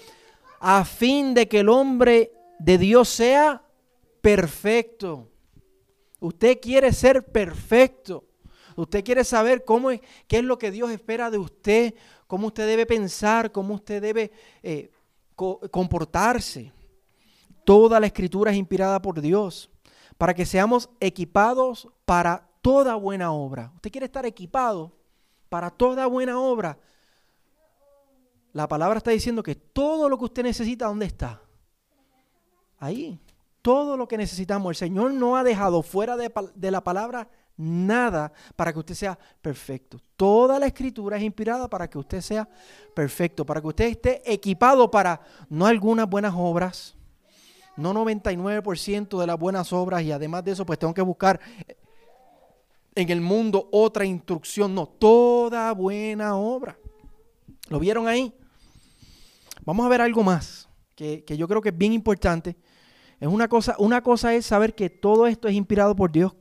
a 0.60 0.86
fin 0.86 1.34
de 1.34 1.48
que 1.48 1.60
el 1.60 1.70
hombre 1.70 2.32
de 2.60 2.78
Dios 2.78 3.10
sea 3.10 3.64
perfecto. 4.22 5.30
Usted 6.20 6.60
quiere 6.60 6.92
ser 6.94 7.26
perfecto. 7.26 8.24
Usted 8.78 9.04
quiere 9.04 9.24
saber 9.24 9.64
cómo 9.64 9.92
es, 9.92 10.02
qué 10.28 10.38
es 10.38 10.44
lo 10.44 10.58
que 10.58 10.72
Dios 10.72 10.92
espera 10.92 11.30
de 11.30 11.38
usted, 11.38 11.94
cómo 12.28 12.48
usted 12.48 12.68
debe 12.68 12.86
pensar, 12.86 13.52
cómo 13.52 13.76
usted 13.76 14.02
debe 14.02 14.32
eh, 14.64 14.92
comportarse. 15.36 16.74
Toda 17.64 18.00
la 18.00 18.08
escritura 18.08 18.52
es 18.52 18.58
inspirada 18.58 19.02
por 19.02 19.22
Dios 19.22 19.70
para 20.18 20.34
que 20.34 20.46
seamos 20.46 20.90
equipados 21.00 21.90
para 22.06 22.48
toda 22.62 22.96
buena 22.96 23.32
obra. 23.32 23.72
Usted 23.76 23.92
quiere 23.92 24.06
estar 24.06 24.26
equipado 24.26 24.92
para 25.50 25.70
toda 25.70 26.08
buena 26.08 26.40
obra. 26.40 26.78
La 28.54 28.68
palabra 28.68 28.98
está 28.98 29.12
diciendo 29.12 29.44
que 29.44 29.56
todo 29.56 30.08
lo 30.10 30.18
que 30.18 30.26
usted 30.26 30.44
necesita, 30.44 30.88
¿dónde 30.88 31.06
está? 31.06 31.42
Ahí. 32.80 33.20
Todo 33.62 33.98
lo 33.98 34.08
que 34.08 34.18
necesitamos. 34.18 34.72
El 34.72 34.76
Señor 34.76 35.14
no 35.14 35.36
ha 35.36 35.44
dejado 35.44 35.82
fuera 35.82 36.16
de, 36.16 36.32
de 36.56 36.72
la 36.72 36.84
palabra 36.84 37.28
nada 37.58 38.32
para 38.56 38.74
que 38.74 38.80
usted 38.80 38.96
sea 38.96 39.18
perfecto. 39.42 40.00
Toda 40.16 40.60
la 40.60 40.68
escritura 40.68 41.18
es 41.18 41.24
inspirada 41.24 41.70
para 41.70 41.90
que 41.90 41.98
usted 41.98 42.22
sea 42.22 42.48
perfecto, 42.94 43.46
para 43.46 43.62
que 43.62 43.68
usted 43.68 43.86
esté 43.86 44.32
equipado 44.32 44.90
para 44.90 45.22
no 45.50 45.66
algunas 45.66 46.10
buenas 46.10 46.34
obras, 46.36 46.95
no 47.78 47.94
99% 47.94 49.20
de 49.20 49.28
las 49.28 49.38
buenas 49.38 49.74
obras 49.74 50.04
y 50.04 50.12
además 50.12 50.44
de 50.44 50.52
eso 50.52 50.66
pues 50.66 50.80
tengo 50.80 50.94
que 50.94 51.02
buscar 51.02 51.40
en 52.96 53.10
el 53.10 53.22
mundo 53.22 53.68
otra 53.72 54.06
instrucción, 54.06 54.74
no, 54.74 54.88
toda 54.88 55.72
buena 55.74 56.38
obra. 56.38 56.78
¿Lo 57.70 57.80
vieron 57.80 58.08
ahí? 58.08 58.34
Vamos 59.66 59.86
a 59.86 59.90
ver 59.90 60.02
algo 60.02 60.24
más 60.24 60.70
que, 60.96 61.24
yo 61.38 61.48
creo 61.48 61.62
que 61.62 61.70
es 61.70 61.78
bien 61.78 61.94
importante. 61.94 62.56
Es 63.20 63.28
una 63.28 63.48
cosa, 63.48 63.76
una 63.80 64.02
cosa 64.02 64.34
es 64.34 64.46
saber 64.46 64.76
que 64.76 64.90
todo 64.90 65.28
esto 65.28 65.48
es 65.48 65.56
inspirado 65.56 65.96
por 65.96 66.12
Dios. 66.12 66.34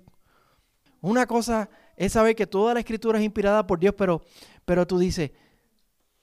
Una 1.00 1.26
cosa 1.26 1.68
es 1.96 2.12
saber 2.12 2.34
que 2.34 2.46
toda 2.46 2.74
la 2.74 2.80
escritura 2.80 3.18
es 3.18 3.24
inspirada 3.24 3.66
por 3.66 3.78
Dios, 3.78 3.94
pero, 3.96 4.22
pero 4.64 4.86
tú 4.86 4.98
dices, 4.98 5.32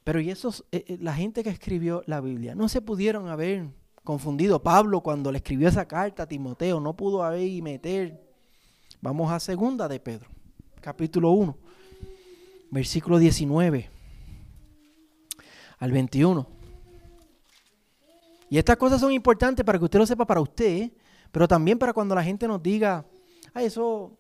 pero 0.04 0.20
y 0.20 0.30
esos, 0.30 0.66
eh, 0.72 0.84
eh, 0.88 0.98
la 1.00 1.14
gente 1.14 1.44
que 1.44 1.50
escribió 1.50 2.04
la 2.08 2.22
Biblia, 2.22 2.56
no 2.56 2.68
se 2.68 2.82
pudieron 2.82 3.28
haber 3.28 3.70
confundido. 4.04 4.62
Pablo 4.62 5.02
cuando 5.02 5.32
le 5.32 5.38
escribió 5.38 5.68
esa 5.68 5.88
carta 5.88 6.24
a 6.24 6.28
Timoteo, 6.28 6.80
no 6.80 6.96
pudo 6.96 7.24
haber 7.24 7.48
y 7.48 7.62
meter. 7.62 8.22
Vamos 9.02 9.32
a 9.32 9.40
segunda 9.40 9.88
de 9.88 10.00
Pedro, 10.00 10.30
capítulo 10.80 11.32
1, 11.32 11.58
versículo 12.70 13.18
19 13.18 13.90
al 15.80 15.92
21. 15.92 16.48
Y 18.50 18.58
estas 18.58 18.78
cosas 18.78 19.00
son 19.00 19.12
importantes 19.14 19.66
para 19.66 19.80
que 19.80 19.86
usted 19.86 19.98
lo 19.98 20.06
sepa 20.06 20.26
para 20.26 20.42
usted, 20.42 20.92
pero 21.32 21.48
también 21.48 21.80
para 21.80 21.94
cuando 21.94 22.14
la 22.14 22.24
gente 22.24 22.48
nos 22.48 22.62
diga, 22.62 23.06
ay, 23.54 23.66
eso, 23.66 24.18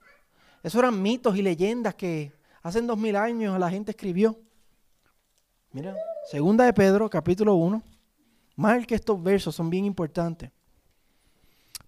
eso 0.63 0.79
eran 0.79 1.01
mitos 1.01 1.35
y 1.35 1.41
leyendas 1.41 1.93
que 1.95 2.31
hace 2.63 2.81
dos 2.81 2.97
mil 2.97 3.15
años 3.15 3.59
la 3.59 3.69
gente 3.69 3.91
escribió. 3.91 4.39
Mira, 5.73 5.95
segunda 6.29 6.65
de 6.65 6.73
Pedro, 6.73 7.09
capítulo 7.09 7.55
1. 7.55 7.83
Mal 8.55 8.85
que 8.85 8.95
estos 8.95 9.21
versos 9.21 9.55
son 9.55 9.69
bien 9.69 9.85
importantes. 9.85 10.51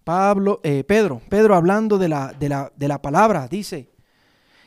Pablo, 0.02 0.60
eh, 0.62 0.84
Pedro, 0.84 1.20
Pedro 1.28 1.54
hablando 1.54 1.98
de 1.98 2.08
la, 2.08 2.32
de, 2.32 2.48
la, 2.48 2.72
de 2.76 2.88
la, 2.88 3.00
palabra, 3.00 3.48
dice, 3.48 3.90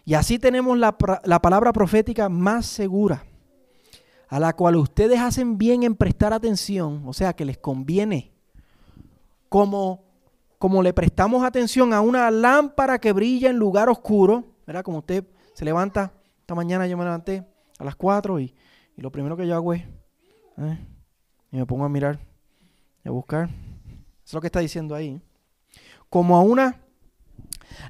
y 0.03 0.15
así 0.15 0.39
tenemos 0.39 0.77
la, 0.77 0.97
la 1.23 1.41
palabra 1.41 1.71
profética 1.73 2.27
más 2.27 2.65
segura 2.65 3.23
a 4.29 4.39
la 4.39 4.53
cual 4.53 4.75
ustedes 4.75 5.19
hacen 5.19 5.57
bien 5.57 5.83
en 5.83 5.95
prestar 5.95 6.33
atención, 6.33 7.03
o 7.05 7.13
sea 7.13 7.33
que 7.33 7.45
les 7.45 7.57
conviene, 7.57 8.33
como, 9.47 10.03
como 10.59 10.83
le 10.83 10.93
prestamos 10.93 11.43
atención 11.43 11.93
a 11.93 12.01
una 12.01 12.29
lámpara 12.29 12.99
que 12.99 13.13
brilla 13.13 13.49
en 13.49 13.57
lugar 13.57 13.89
oscuro, 13.89 14.43
¿verdad? 14.65 14.83
Como 14.83 14.99
usted 14.99 15.25
se 15.53 15.63
levanta, 15.63 16.13
esta 16.41 16.55
mañana 16.55 16.87
yo 16.87 16.97
me 16.97 17.05
levanté 17.05 17.45
a 17.79 17.83
las 17.83 17.95
4 17.95 18.39
y, 18.39 18.53
lo 18.97 19.11
primero 19.11 19.37
que 19.37 19.45
yo 19.45 19.53
hago 19.53 19.75
es, 19.75 19.83
¿eh? 20.57 20.79
Me 21.57 21.65
pongo 21.65 21.85
a 21.85 21.89
mirar 21.89 22.19
y 23.03 23.09
a 23.09 23.11
buscar, 23.11 23.49
eso 23.49 24.23
es 24.25 24.33
lo 24.33 24.41
que 24.41 24.47
está 24.47 24.59
diciendo 24.59 24.95
ahí, 24.95 25.21
como 26.09 26.37
a 26.37 26.41
una 26.41 26.81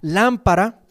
lámpara 0.01 0.81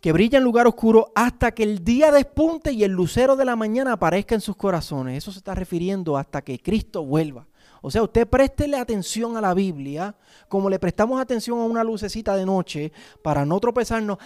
que 0.00 0.12
brilla 0.12 0.38
en 0.38 0.44
lugar 0.44 0.66
oscuro 0.66 1.10
hasta 1.14 1.52
que 1.52 1.64
el 1.64 1.84
día 1.84 2.12
despunte 2.12 2.72
y 2.72 2.84
el 2.84 2.92
lucero 2.92 3.36
de 3.36 3.44
la 3.44 3.56
mañana 3.56 3.94
aparezca 3.94 4.34
en 4.34 4.40
sus 4.40 4.56
corazones. 4.56 5.18
Eso 5.18 5.32
se 5.32 5.38
está 5.38 5.54
refiriendo 5.54 6.16
hasta 6.16 6.42
que 6.42 6.60
Cristo 6.60 7.04
vuelva. 7.04 7.46
O 7.82 7.90
sea, 7.90 8.02
usted 8.02 8.26
préstele 8.26 8.76
atención 8.76 9.36
a 9.36 9.40
la 9.40 9.54
Biblia, 9.54 10.14
como 10.48 10.70
le 10.70 10.78
prestamos 10.78 11.20
atención 11.20 11.58
a 11.58 11.64
una 11.64 11.84
lucecita 11.84 12.36
de 12.36 12.46
noche, 12.46 12.92
para 13.22 13.44
no 13.44 13.58
tropezarnos 13.60 14.18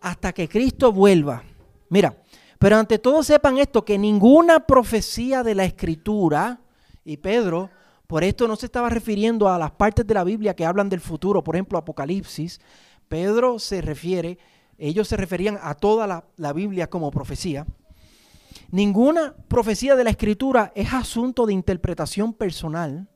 hasta 0.00 0.32
que 0.32 0.48
Cristo 0.48 0.92
vuelva. 0.92 1.42
Mira, 1.88 2.16
pero 2.58 2.76
ante 2.76 2.98
todo 2.98 3.22
sepan 3.22 3.58
esto, 3.58 3.84
que 3.84 3.98
ninguna 3.98 4.66
profecía 4.66 5.42
de 5.42 5.54
la 5.54 5.64
Escritura, 5.64 6.60
y 7.06 7.16
Pedro, 7.16 7.70
por 8.06 8.22
esto 8.22 8.46
no 8.46 8.56
se 8.56 8.66
estaba 8.66 8.90
refiriendo 8.90 9.48
a 9.48 9.58
las 9.58 9.70
partes 9.70 10.06
de 10.06 10.12
la 10.12 10.24
Biblia 10.24 10.54
que 10.54 10.66
hablan 10.66 10.90
del 10.90 11.00
futuro, 11.00 11.42
por 11.42 11.56
ejemplo, 11.56 11.78
Apocalipsis, 11.78 12.60
Pedro 13.08 13.58
se 13.58 13.80
refiere 13.80 14.38
ellos 14.78 15.08
se 15.08 15.16
referían 15.16 15.58
a 15.62 15.74
toda 15.74 16.24
la, 16.36 16.52
Biblia 16.52 16.88
como 16.88 17.10
profecía. 17.10 17.66
Ninguna 18.70 19.34
profecía 19.48 19.96
de 19.96 20.04
la 20.04 20.10
escritura 20.10 20.72
es 20.74 20.92
asunto 20.92 21.46
de 21.46 21.52
interpretación 21.52 22.34
personal, 22.34 23.08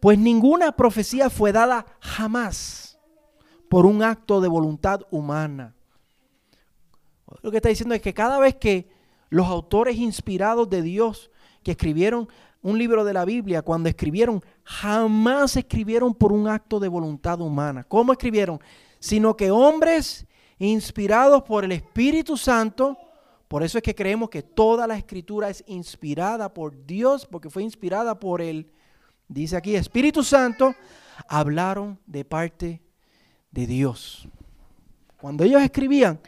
pues 0.00 0.18
ninguna 0.18 0.72
profecía 0.72 1.30
fue 1.30 1.52
dada 1.52 1.86
jamás 2.00 2.98
por 3.68 3.86
un 3.86 4.02
acto 4.02 4.40
de 4.40 4.48
voluntad 4.48 5.02
humana. 5.10 5.74
Lo 7.42 7.50
que 7.50 7.58
está 7.58 7.68
diciendo 7.68 7.94
es 7.94 8.02
que 8.02 8.12
cada 8.12 8.38
vez 8.38 8.56
que 8.56 8.90
los 9.28 9.46
autores 9.46 9.96
inspirados 9.96 10.68
de 10.68 10.82
Dios 10.82 11.30
que 11.62 11.72
escribieron 11.72 12.28
un 12.62 12.78
libro 12.78 13.04
de 13.04 13.12
la 13.12 13.24
Biblia, 13.24 13.62
cuando 13.62 13.88
escribieron, 13.88 14.42
jamás 14.62 15.56
escribieron 15.56 16.14
por 16.14 16.32
un 16.32 16.46
acto 16.46 16.78
de 16.78 16.88
voluntad 16.88 17.40
humana. 17.40 17.84
¿Cómo 17.84 18.12
escribieron? 18.12 18.60
sino 19.02 19.36
que 19.36 19.50
hombres 19.50 20.26
inspirados 20.60 21.42
por 21.42 21.64
el 21.64 21.72
Espíritu 21.72 22.36
Santo, 22.36 22.96
por 23.48 23.64
eso 23.64 23.78
es 23.78 23.82
que 23.82 23.96
creemos 23.96 24.30
que 24.30 24.44
toda 24.44 24.86
la 24.86 24.96
escritura 24.96 25.50
es 25.50 25.64
inspirada 25.66 26.54
por 26.54 26.86
Dios, 26.86 27.26
porque 27.26 27.50
fue 27.50 27.64
inspirada 27.64 28.20
por 28.20 28.40
el, 28.40 28.70
dice 29.26 29.56
aquí, 29.56 29.74
Espíritu 29.74 30.22
Santo, 30.22 30.72
hablaron 31.26 31.98
de 32.06 32.24
parte 32.24 32.80
de 33.50 33.66
Dios. 33.66 34.28
Cuando 35.20 35.42
ellos 35.42 35.60
escribían, 35.62 36.20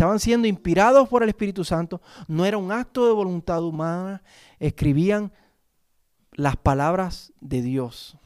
estaban 0.00 0.18
siendo 0.18 0.48
inspirados 0.48 1.10
por 1.10 1.22
el 1.22 1.28
Espíritu 1.28 1.62
Santo, 1.62 2.00
no 2.26 2.46
era 2.46 2.56
un 2.56 2.72
acto 2.72 3.06
de 3.06 3.12
voluntad 3.12 3.62
humana, 3.62 4.22
escribían 4.58 5.30
las 6.32 6.56
palabras 6.56 7.34
de 7.38 7.60
Dios. 7.60 8.16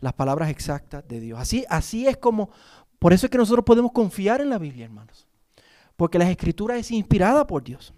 Las 0.00 0.14
palabras 0.14 0.50
exactas 0.50 1.06
de 1.06 1.20
Dios. 1.20 1.38
Así, 1.38 1.64
así 1.68 2.08
es 2.08 2.16
como, 2.16 2.50
por 2.98 3.12
eso 3.12 3.26
es 3.26 3.30
que 3.30 3.38
nosotros 3.38 3.64
podemos 3.64 3.92
confiar 3.92 4.40
en 4.40 4.50
la 4.50 4.58
Biblia, 4.58 4.86
hermanos. 4.86 5.28
Porque 5.96 6.18
la 6.18 6.28
escritura 6.28 6.76
es 6.76 6.90
inspirada 6.90 7.46
por 7.46 7.62
Dios. 7.62 7.94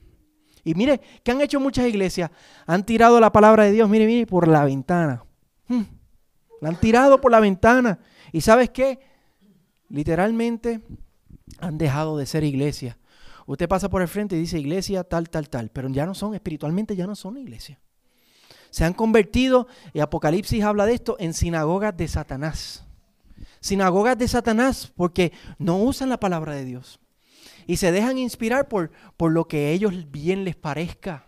Y 0.62 0.74
mire, 0.74 1.00
¿qué 1.24 1.30
han 1.30 1.40
hecho 1.40 1.60
muchas 1.60 1.86
iglesias? 1.86 2.30
Han 2.66 2.84
tirado 2.84 3.20
la 3.20 3.32
palabra 3.32 3.64
de 3.64 3.72
Dios, 3.72 3.88
mire, 3.88 4.04
mire, 4.04 4.26
por 4.26 4.46
la 4.46 4.66
ventana. 4.66 5.24
Hmm. 5.66 5.84
La 6.60 6.68
han 6.68 6.78
tirado 6.78 7.22
por 7.22 7.32
la 7.32 7.40
ventana. 7.40 8.00
¿Y 8.32 8.42
sabes 8.42 8.68
qué? 8.68 9.00
Literalmente 9.88 10.82
han 11.60 11.78
dejado 11.78 12.16
de 12.16 12.26
ser 12.26 12.44
iglesia. 12.44 12.98
Usted 13.46 13.68
pasa 13.68 13.88
por 13.88 14.02
el 14.02 14.08
frente 14.08 14.36
y 14.36 14.40
dice 14.40 14.58
iglesia 14.58 15.04
tal, 15.04 15.28
tal, 15.28 15.48
tal, 15.48 15.70
pero 15.70 15.88
ya 15.88 16.06
no 16.06 16.14
son, 16.14 16.34
espiritualmente 16.34 16.94
ya 16.94 17.06
no 17.06 17.16
son 17.16 17.36
iglesia. 17.36 17.80
Se 18.70 18.84
han 18.84 18.92
convertido, 18.92 19.66
y 19.92 20.00
Apocalipsis 20.00 20.62
habla 20.62 20.86
de 20.86 20.94
esto, 20.94 21.16
en 21.18 21.34
sinagogas 21.34 21.96
de 21.96 22.06
Satanás. 22.06 22.84
Sinagogas 23.60 24.16
de 24.16 24.28
Satanás 24.28 24.92
porque 24.96 25.32
no 25.58 25.78
usan 25.78 26.08
la 26.08 26.20
palabra 26.20 26.54
de 26.54 26.64
Dios. 26.64 27.00
Y 27.66 27.76
se 27.76 27.92
dejan 27.92 28.18
inspirar 28.18 28.68
por, 28.68 28.92
por 29.16 29.32
lo 29.32 29.48
que 29.48 29.66
a 29.66 29.70
ellos 29.70 30.10
bien 30.10 30.44
les 30.44 30.56
parezca. 30.56 31.26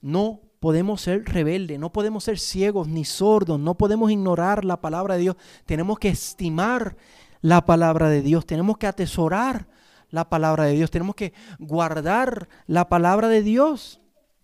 No 0.00 0.40
podemos 0.60 1.00
ser 1.00 1.24
rebeldes, 1.24 1.78
no 1.78 1.92
podemos 1.92 2.24
ser 2.24 2.38
ciegos 2.38 2.88
ni 2.88 3.04
sordos, 3.04 3.60
no 3.60 3.76
podemos 3.76 4.10
ignorar 4.10 4.64
la 4.64 4.80
palabra 4.80 5.14
de 5.14 5.22
Dios. 5.22 5.36
Tenemos 5.66 5.98
que 5.98 6.08
estimar 6.08 6.96
la 7.40 7.64
palabra 7.64 8.08
de 8.08 8.22
Dios, 8.22 8.46
tenemos 8.46 8.78
que 8.78 8.86
atesorar 8.86 9.66
la 10.10 10.28
palabra 10.28 10.64
de 10.64 10.72
Dios, 10.72 10.90
tenemos 10.90 11.14
que 11.14 11.32
guardar 11.58 12.48
la 12.66 12.88
palabra 12.88 13.28
de 13.28 13.42
Dios. 13.42 14.00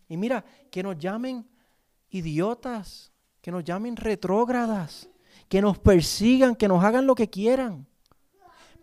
Y 0.09 0.17
mira, 0.17 0.45
que 0.71 0.83
nos 0.83 0.99
llamen 0.99 1.47
idiotas, 2.11 3.13
que 3.41 3.51
nos 3.51 3.65
llamen 3.65 3.97
retrógradas, 3.97 5.09
que 5.49 5.63
nos 5.63 5.79
persigan, 5.79 6.55
que 6.55 6.69
nos 6.69 6.85
hagan 6.85 7.07
lo 7.07 7.15
que 7.15 7.31
quieran. 7.31 7.87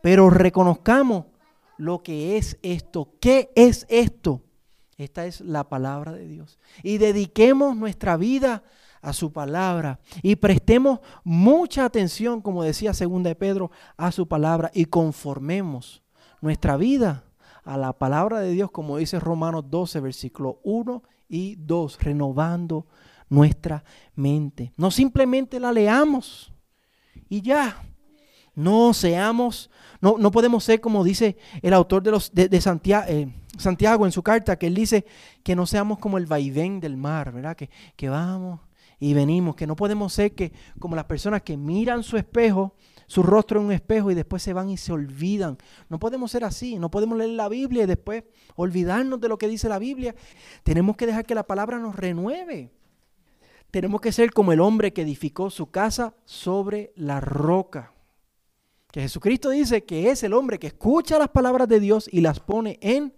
Pero 0.02 0.30
reconozcamos 0.30 1.26
lo 1.78 2.04
que 2.04 2.38
es 2.38 2.58
esto. 2.62 3.14
¿Qué 3.20 3.52
es 3.56 3.86
esto? 3.90 4.42
Esta 4.98 5.26
es 5.26 5.42
la 5.42 5.68
palabra 5.68 6.12
de 6.12 6.28
Dios. 6.28 6.60
Y 6.84 6.98
dediquemos 6.98 7.76
nuestra 7.76 8.18
vida 8.18 8.64
a 9.02 9.14
su 9.14 9.32
palabra 9.32 10.00
y 10.22 10.36
prestemos 10.36 11.00
mucha 11.24 11.86
atención, 11.86 12.42
como 12.42 12.64
decía 12.64 12.94
segunda 12.94 13.30
de 13.30 13.36
Pedro, 13.36 13.72
a 13.98 14.12
su 14.12 14.28
palabra 14.28 14.72
y 14.74 14.86
conformemos 14.86 16.04
nuestra 16.42 16.78
vida 16.78 17.24
a 17.64 17.78
la 17.78 17.94
palabra 17.94 18.40
de 18.40 18.52
Dios, 18.52 18.72
como 18.72 18.98
dice 18.98 19.20
Romanos 19.20 19.66
12, 19.70 20.00
versículo 20.00 20.60
1 20.64 21.04
y 21.30 21.56
2, 21.56 22.00
renovando 22.02 22.88
nuestra 23.30 23.84
mente. 24.16 24.74
No 24.78 24.92
simplemente 24.92 25.60
la 25.60 25.72
leamos 25.72 26.52
y 27.30 27.42
ya. 27.42 27.84
No 28.54 28.94
seamos, 28.94 29.70
no, 30.02 30.18
no 30.18 30.30
podemos 30.30 30.66
ser 30.66 30.82
como 30.82 31.06
dice 31.06 31.38
el 31.62 31.74
autor 31.74 32.04
de, 32.04 32.12
los, 32.12 32.34
de, 32.34 32.60
Santiago, 32.60 33.06
eh, 33.08 33.34
Santiago, 33.58 34.06
en 34.06 34.12
su 34.12 34.22
carta, 34.22 34.58
que 34.58 34.68
él 34.68 34.76
dice 34.76 35.06
que 35.42 35.56
no 35.56 35.66
seamos 35.66 36.00
como 36.00 36.18
el 36.18 36.26
vaivén 36.26 36.82
del 36.82 36.98
mar, 36.98 37.32
¿verdad? 37.32 37.56
Que, 37.56 37.70
que 37.96 38.10
vamos 38.10 38.60
y 39.02 39.16
venimos, 39.16 39.56
que 39.56 39.66
no 39.66 39.76
podemos 39.76 40.14
ser 40.14 40.36
que 40.36 40.54
como 40.78 40.96
las 40.96 41.06
personas 41.06 41.42
que 41.42 41.58
miran 41.58 42.04
su 42.04 42.18
espejo, 42.18 42.76
su 43.08 43.24
rostro 43.24 43.60
en 43.60 43.66
un 43.66 43.72
espejo 43.72 44.12
y 44.12 44.14
después 44.14 44.44
se 44.44 44.54
van 44.54 44.70
y 44.70 44.78
se 44.78 44.94
olvidan. 44.94 45.58
No 45.90 46.00
podemos 46.00 46.30
ser 46.30 46.44
así, 46.44 46.78
no 46.78 46.92
podemos 46.92 47.18
leer 47.18 47.32
la 47.32 47.50
Biblia 47.50 47.84
y 47.84 47.88
después 47.88 48.24
olvidarnos 48.56 49.20
de 49.20 49.28
lo 49.28 49.40
que 49.40 49.48
dice 49.48 49.68
la 49.68 49.80
Biblia. 49.80 50.14
Tenemos 50.62 50.96
que 50.96 51.08
dejar 51.08 51.26
que 51.26 51.34
la 51.34 51.48
palabra 51.48 51.80
nos 51.80 51.96
renueve. 51.96 52.72
Tenemos 53.72 54.02
que 54.02 54.12
ser 54.12 54.32
como 54.32 54.52
el 54.52 54.60
hombre 54.60 54.94
que 54.94 55.02
edificó 55.02 55.50
su 55.50 55.72
casa 55.72 56.14
sobre 56.24 56.94
la 56.96 57.20
roca. 57.20 57.94
Que 58.92 59.02
Jesucristo 59.02 59.50
dice 59.50 59.84
que 59.84 60.12
es 60.12 60.22
el 60.22 60.34
hombre 60.34 60.60
que 60.60 60.68
escucha 60.68 61.18
las 61.18 61.30
palabras 61.30 61.68
de 61.68 61.80
Dios 61.80 62.08
y 62.12 62.22
las 62.22 62.40
pone 62.40 62.78
en 62.82 63.16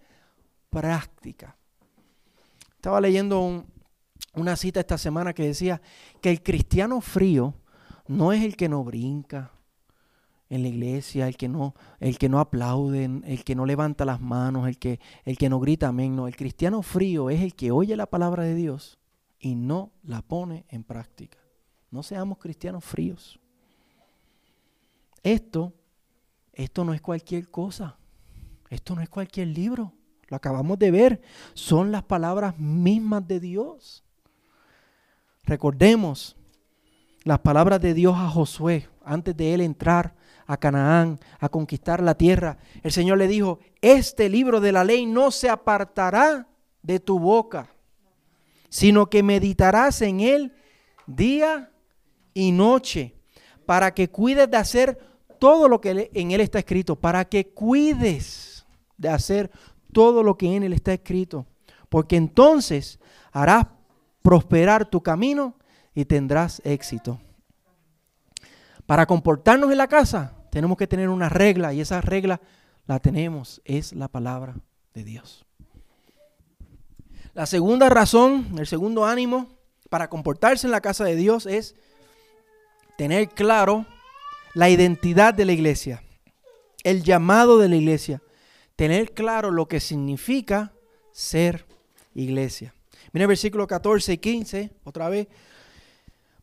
práctica. 0.69 1.57
Estaba 2.77 3.01
leyendo 3.01 3.65
una 4.33 4.55
cita 4.55 4.79
esta 4.79 4.97
semana 4.97 5.33
que 5.33 5.43
decía 5.43 5.81
que 6.21 6.29
el 6.29 6.41
cristiano 6.41 7.01
frío 7.01 7.53
no 8.07 8.33
es 8.33 8.43
el 8.43 8.55
que 8.55 8.69
no 8.69 8.83
brinca 8.83 9.51
en 10.49 10.61
la 10.61 10.67
iglesia, 10.67 11.27
el 11.27 11.37
que 11.37 11.47
no, 11.47 11.73
el 11.99 12.17
que 12.17 12.29
no 12.29 12.39
aplaude, 12.39 13.05
el 13.05 13.43
que 13.43 13.55
no 13.55 13.65
levanta 13.65 14.05
las 14.05 14.21
manos, 14.21 14.67
el 14.67 14.77
que, 14.77 14.99
el 15.25 15.37
que 15.37 15.49
no 15.49 15.59
grita 15.59 15.87
amén. 15.87 16.15
No, 16.15 16.27
el 16.27 16.35
cristiano 16.35 16.81
frío 16.81 17.29
es 17.29 17.41
el 17.41 17.55
que 17.55 17.71
oye 17.71 17.95
la 17.95 18.05
palabra 18.05 18.43
de 18.43 18.55
Dios 18.55 18.99
y 19.39 19.55
no 19.55 19.91
la 20.03 20.21
pone 20.21 20.65
en 20.69 20.83
práctica. 20.83 21.39
No 21.89 22.03
seamos 22.03 22.37
cristianos 22.37 22.83
fríos. 22.83 23.39
Esto, 25.23 25.73
esto 26.51 26.83
no 26.83 26.93
es 26.93 27.01
cualquier 27.01 27.49
cosa. 27.49 27.97
Esto 28.69 28.95
no 28.95 29.01
es 29.01 29.09
cualquier 29.09 29.47
libro. 29.47 29.93
Lo 30.27 30.37
acabamos 30.37 30.77
de 30.79 30.91
ver. 30.91 31.21
Son 31.53 31.91
las 31.91 32.03
palabras 32.03 32.59
mismas 32.59 33.27
de 33.27 33.39
Dios. 33.39 34.02
Recordemos 35.43 36.35
las 37.23 37.39
palabras 37.39 37.81
de 37.81 37.93
Dios 37.93 38.15
a 38.17 38.29
Josué 38.29 38.87
antes 39.03 39.35
de 39.35 39.53
él 39.53 39.61
entrar 39.61 40.15
a 40.45 40.57
Canaán 40.57 41.19
a 41.39 41.49
conquistar 41.49 42.01
la 42.01 42.15
tierra. 42.15 42.57
El 42.81 42.91
Señor 42.91 43.17
le 43.17 43.27
dijo, 43.27 43.59
este 43.81 44.29
libro 44.29 44.59
de 44.59 44.71
la 44.71 44.83
ley 44.83 45.05
no 45.05 45.31
se 45.31 45.49
apartará 45.49 46.47
de 46.81 46.99
tu 46.99 47.19
boca, 47.19 47.69
sino 48.69 49.09
que 49.09 49.23
meditarás 49.23 50.01
en 50.01 50.19
él 50.19 50.53
día 51.07 51.71
y 52.33 52.51
noche, 52.51 53.15
para 53.65 53.93
que 53.93 54.09
cuides 54.09 54.49
de 54.49 54.57
hacer 54.57 54.97
todo 55.39 55.67
lo 55.67 55.79
que 55.79 56.09
en 56.13 56.31
él 56.31 56.41
está 56.41 56.59
escrito, 56.59 56.95
para 56.95 57.25
que 57.25 57.49
cuides 57.49 58.65
de 58.97 59.09
hacer 59.09 59.51
todo 59.91 60.23
lo 60.23 60.37
que 60.37 60.53
en 60.55 60.63
él 60.63 60.73
está 60.73 60.93
escrito, 60.93 61.45
porque 61.89 62.15
entonces 62.15 62.99
harás 63.31 63.67
prosperar 64.23 64.89
tu 64.89 65.03
camino 65.03 65.55
y 65.93 66.05
tendrás 66.05 66.61
éxito. 66.65 67.19
Para 68.87 69.05
comportarnos 69.05 69.71
en 69.71 69.77
la 69.77 69.87
casa 69.87 70.33
tenemos 70.49 70.77
que 70.77 70.87
tener 70.87 71.09
una 71.09 71.29
regla 71.29 71.73
y 71.73 71.81
esa 71.81 72.01
regla 72.01 72.41
la 72.87 72.99
tenemos, 72.99 73.61
es 73.65 73.93
la 73.93 74.07
palabra 74.07 74.55
de 74.93 75.03
Dios. 75.03 75.45
La 77.33 77.45
segunda 77.45 77.89
razón, 77.89 78.55
el 78.57 78.67
segundo 78.67 79.05
ánimo 79.05 79.47
para 79.89 80.09
comportarse 80.09 80.67
en 80.67 80.71
la 80.71 80.81
casa 80.81 81.03
de 81.03 81.15
Dios 81.15 81.45
es 81.45 81.75
tener 82.97 83.29
claro 83.29 83.85
la 84.53 84.69
identidad 84.69 85.33
de 85.33 85.45
la 85.45 85.51
iglesia, 85.51 86.03
el 86.83 87.03
llamado 87.03 87.57
de 87.57 87.69
la 87.69 87.75
iglesia, 87.75 88.21
tener 88.75 89.13
claro 89.13 89.51
lo 89.51 89.67
que 89.67 89.79
significa 89.79 90.73
ser 91.11 91.65
iglesia. 92.13 92.73
Mira 93.13 93.25
el 93.25 93.27
versículo 93.27 93.67
14 93.67 94.13
y 94.13 94.17
15, 94.17 94.71
otra 94.83 95.07
vez. 95.07 95.27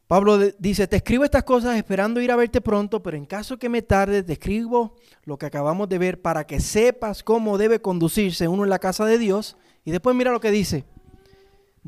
Pablo 0.06 0.38
dice, 0.58 0.86
te 0.86 0.96
escribo 0.96 1.24
estas 1.24 1.42
cosas 1.42 1.76
esperando 1.76 2.20
ir 2.20 2.30
a 2.30 2.36
verte 2.36 2.60
pronto, 2.60 3.02
pero 3.02 3.16
en 3.16 3.26
caso 3.26 3.58
que 3.58 3.68
me 3.68 3.82
tarde, 3.82 4.22
te 4.22 4.34
escribo 4.34 4.96
lo 5.24 5.36
que 5.36 5.46
acabamos 5.46 5.88
de 5.88 5.98
ver 5.98 6.22
para 6.22 6.46
que 6.46 6.60
sepas 6.60 7.24
cómo 7.24 7.58
debe 7.58 7.80
conducirse 7.80 8.46
uno 8.46 8.62
en 8.62 8.70
la 8.70 8.78
casa 8.78 9.04
de 9.04 9.18
Dios. 9.18 9.56
Y 9.84 9.90
después 9.90 10.14
mira 10.14 10.30
lo 10.30 10.40
que 10.40 10.52
dice. 10.52 10.84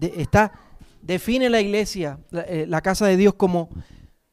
está, 0.01 0.53
define 1.01 1.49
la 1.49 1.61
iglesia, 1.61 2.19
la, 2.31 2.43
eh, 2.43 2.67
la 2.67 2.81
casa 2.81 3.07
de 3.07 3.17
Dios 3.17 3.35
como, 3.35 3.71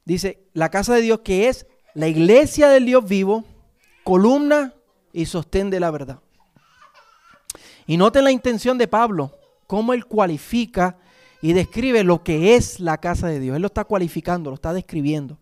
dice, 0.03 0.47
la 0.53 0.69
casa 0.69 0.95
de 0.95 1.01
Dios 1.01 1.19
que 1.19 1.47
es 1.47 1.67
la 1.93 2.07
iglesia 2.07 2.69
del 2.69 2.85
Dios 2.85 3.07
vivo, 3.07 3.45
columna 4.03 4.73
y 5.13 5.27
sostén 5.27 5.69
de 5.69 5.79
la 5.79 5.91
verdad. 5.91 6.19
Y 7.85 7.97
noten 7.97 8.23
la 8.23 8.31
intención 8.31 8.77
de 8.77 8.87
Pablo, 8.87 9.38
cómo 9.69 9.93
él 9.93 10.07
cualifica 10.07 10.97
y 11.43 11.53
describe 11.53 12.03
lo 12.03 12.23
que 12.23 12.55
es 12.55 12.79
la 12.79 12.97
casa 12.97 13.27
de 13.27 13.39
Dios. 13.39 13.55
Él 13.55 13.61
lo 13.61 13.67
está 13.67 13.85
cualificando, 13.85 14.49
lo 14.49 14.55
está 14.55 14.73
describiendo. 14.73 15.37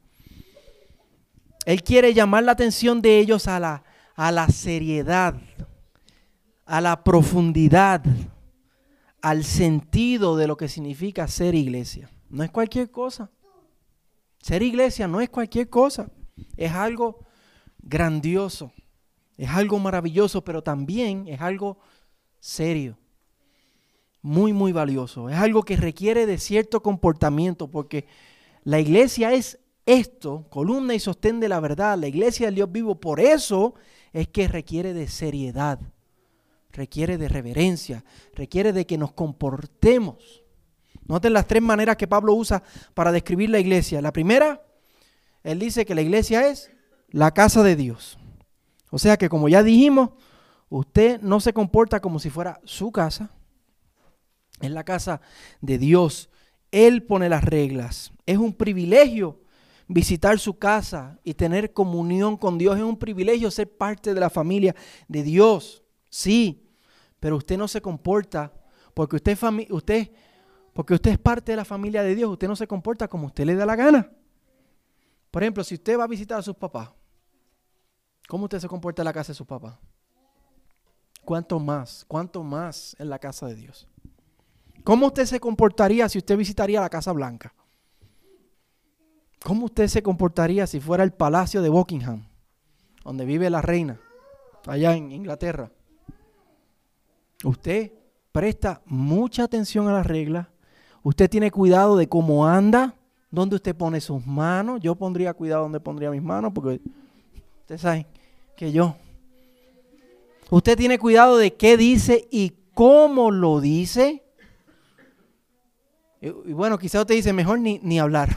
Él 1.66 1.82
quiere 1.82 2.13
llamar 2.13 2.44
la 2.44 2.52
atención 2.52 3.02
de 3.02 3.20
ellos 3.20 3.48
a 3.48 3.58
la, 3.58 3.86
a 4.16 4.34
la 4.34 4.50
seriedad, 4.50 5.40
a 6.66 6.82
la 6.82 7.06
profundidad, 7.06 8.04
al 9.22 9.46
sentido 9.46 10.36
de 10.36 10.48
lo 10.48 10.58
que 10.58 10.68
significa 10.68 11.26
ser 11.30 11.56
iglesia. 11.56 12.10
No 12.30 12.44
es 12.44 12.52
cualquier 12.52 12.92
cosa. 12.92 13.32
Ser 14.42 14.62
iglesia 14.62 15.08
no 15.08 15.22
es 15.22 15.30
cualquier 15.30 15.70
cosa. 15.70 16.12
Es 16.58 16.74
algo 16.74 17.26
grandioso. 17.78 18.74
Es 19.38 19.50
algo 19.50 19.80
maravilloso, 19.80 20.44
pero 20.44 20.62
también 20.62 21.30
es 21.30 21.40
algo 21.40 21.80
serio 22.42 22.98
muy, 24.28 24.54
muy 24.54 24.72
valioso. 24.72 25.30
Es 25.30 25.38
algo 25.38 25.63
que 25.63 25.78
requiere 25.78 26.26
de 26.26 26.38
cierto 26.38 26.82
comportamiento 26.82 27.70
porque 27.70 28.06
la 28.63 28.80
iglesia 28.80 29.34
es 29.34 29.60
esto, 29.86 30.46
columna 30.50 30.94
y 30.94 31.00
sostén 31.00 31.40
de 31.40 31.50
la 31.50 31.60
verdad, 31.60 31.98
la 31.98 32.08
iglesia 32.08 32.48
del 32.48 32.56
Dios 32.56 32.72
vivo. 32.72 33.00
Por 33.00 33.20
eso 33.20 33.74
es 34.13 34.28
que 34.28 34.48
requiere 34.48 34.94
de 34.94 35.08
seriedad, 35.08 35.80
requiere 36.72 37.18
de 37.18 37.30
reverencia, 37.30 38.04
requiere 38.34 38.74
de 38.74 38.86
que 38.86 38.98
nos 38.98 39.13
comportemos 39.13 40.44
Noten 41.08 41.34
las 41.34 41.48
tres 41.48 41.62
maneras 41.62 41.96
que 41.96 42.08
Pablo 42.08 42.34
usa 42.34 42.62
para 42.94 43.12
describir 43.12 43.50
la 43.50 43.60
iglesia. 43.60 44.02
La 44.02 44.12
primera, 44.12 44.62
él 45.44 45.60
dice 45.60 45.86
que 45.86 45.96
la 45.96 46.02
iglesia 46.02 46.48
es 46.48 46.70
la 47.10 47.34
casa 47.34 47.63
de 47.63 47.76
Dios. 47.76 48.20
O 48.90 49.00
sea 49.00 49.18
que 49.18 49.30
como 49.30 49.48
ya 49.48 49.63
dijimos, 49.63 50.12
usted 50.70 51.22
no 51.22 51.40
se 51.40 51.54
comporta 51.54 52.02
como 52.02 52.20
si 52.20 52.30
fuera 52.30 52.60
su 52.66 52.92
casa. 52.92 53.32
Es 54.62 54.72
la 54.72 54.84
casa 54.84 55.22
de 55.62 55.78
Dios. 55.78 56.30
Él 56.72 57.04
pone 57.04 57.30
las 57.30 57.43
reglas. 57.43 58.12
Es 58.26 58.38
un 58.38 58.54
privilegio 58.54 59.41
visitar 59.88 60.39
su 60.39 60.58
casa 60.58 61.20
y 61.24 61.34
tener 61.34 61.74
comunión 61.74 62.38
con 62.38 62.58
Dios. 62.58 62.78
Es 62.78 62.84
un 62.84 62.98
privilegio 62.98 63.50
ser 63.52 63.76
parte 63.78 64.13
de 64.13 64.20
la 64.20 64.30
familia 64.30 64.76
de 65.08 65.24
Dios. 65.24 65.84
Sí, 66.10 66.67
pero 67.20 67.38
usted 67.38 67.58
no 67.58 67.67
se 67.67 67.82
comporta 67.82 68.54
porque 68.93 69.15
usted, 69.15 70.12
porque 70.74 70.93
usted 70.93 71.12
es 71.12 71.20
parte 71.20 71.52
de 71.52 71.56
la 71.56 71.65
familia 71.65 72.04
de 72.04 72.15
Dios. 72.15 72.32
Usted 72.32 72.48
no 72.48 72.56
se 72.56 72.67
comporta 72.67 73.08
como 73.08 73.28
usted 73.28 73.46
le 73.46 73.56
da 73.56 73.65
la 73.65 73.76
gana. 73.76 74.12
Por 75.32 75.43
ejemplo, 75.43 75.63
si 75.63 75.76
usted 75.76 75.98
va 76.00 76.06
a 76.06 76.08
visitar 76.08 76.39
a 76.39 76.41
sus 76.41 76.56
papás, 76.56 76.89
¿cómo 78.28 78.46
usted 78.46 78.60
se 78.60 78.67
comporta 78.67 79.02
en 79.02 79.06
la 79.06 79.13
casa 79.13 79.34
de 79.34 79.38
sus 79.38 79.46
papás? 79.46 79.78
¿Cuánto 81.24 81.60
más? 81.60 82.06
¿Cuánto 82.08 82.41
más 82.41 82.96
en 83.00 83.10
la 83.10 83.20
casa 83.20 83.48
de 83.48 83.56
Dios? 83.56 83.88
¿Cómo 84.88 85.08
usted 85.08 85.26
se 85.26 85.41
comportaría 85.41 86.08
si 86.08 86.17
usted 86.17 86.38
visitaría 86.38 86.80
la 86.80 86.89
Casa 86.89 87.12
Blanca? 87.12 87.54
¿Cómo 89.43 89.65
usted 89.65 89.89
se 89.89 90.02
comportaría 90.02 90.65
si 90.65 90.80
fuera 90.80 91.04
el 91.04 91.12
palacio 91.12 91.62
de 91.62 91.67
Buckingham, 91.67 92.26
donde 93.04 93.26
vive 93.26 93.50
la 93.50 93.62
reina, 93.62 94.00
allá 94.65 94.95
en 94.95 95.12
Inglaterra? 95.12 95.69
Usted 97.43 97.91
presta 98.32 98.82
mucha 98.86 99.43
atención 99.43 99.89
a 99.89 99.91
las 99.91 100.06
reglas. 100.06 100.47
Usted 101.04 101.30
tiene 101.30 101.52
cuidado 101.52 101.97
de 101.97 102.08
cómo 102.08 102.47
anda, 102.47 102.95
dónde 103.30 103.58
usted 103.58 103.76
pone 103.76 104.00
sus 104.00 104.26
manos. 104.26 104.80
Yo 104.80 104.95
pondría 104.95 105.34
cuidado 105.34 105.63
donde 105.63 105.82
pondría 105.82 106.12
mis 106.12 106.23
manos, 106.23 106.54
porque 106.56 106.80
usted 107.60 107.78
sabe 107.78 108.08
que 108.56 108.71
yo. 108.71 108.95
Usted 110.50 110.78
tiene 110.78 110.97
cuidado 110.97 111.36
de 111.36 111.56
qué 111.56 111.76
dice 111.76 112.26
y 112.32 112.54
cómo 112.73 113.32
lo 113.32 113.60
dice. 113.60 114.23
Y, 116.22 116.30
bueno, 116.30 116.78
quizá 116.78 117.02
usted 117.02 117.16
dice, 117.16 117.34
mejor 117.34 117.60
ni, 117.60 117.80
ni 117.84 118.00
hablar. 118.00 118.30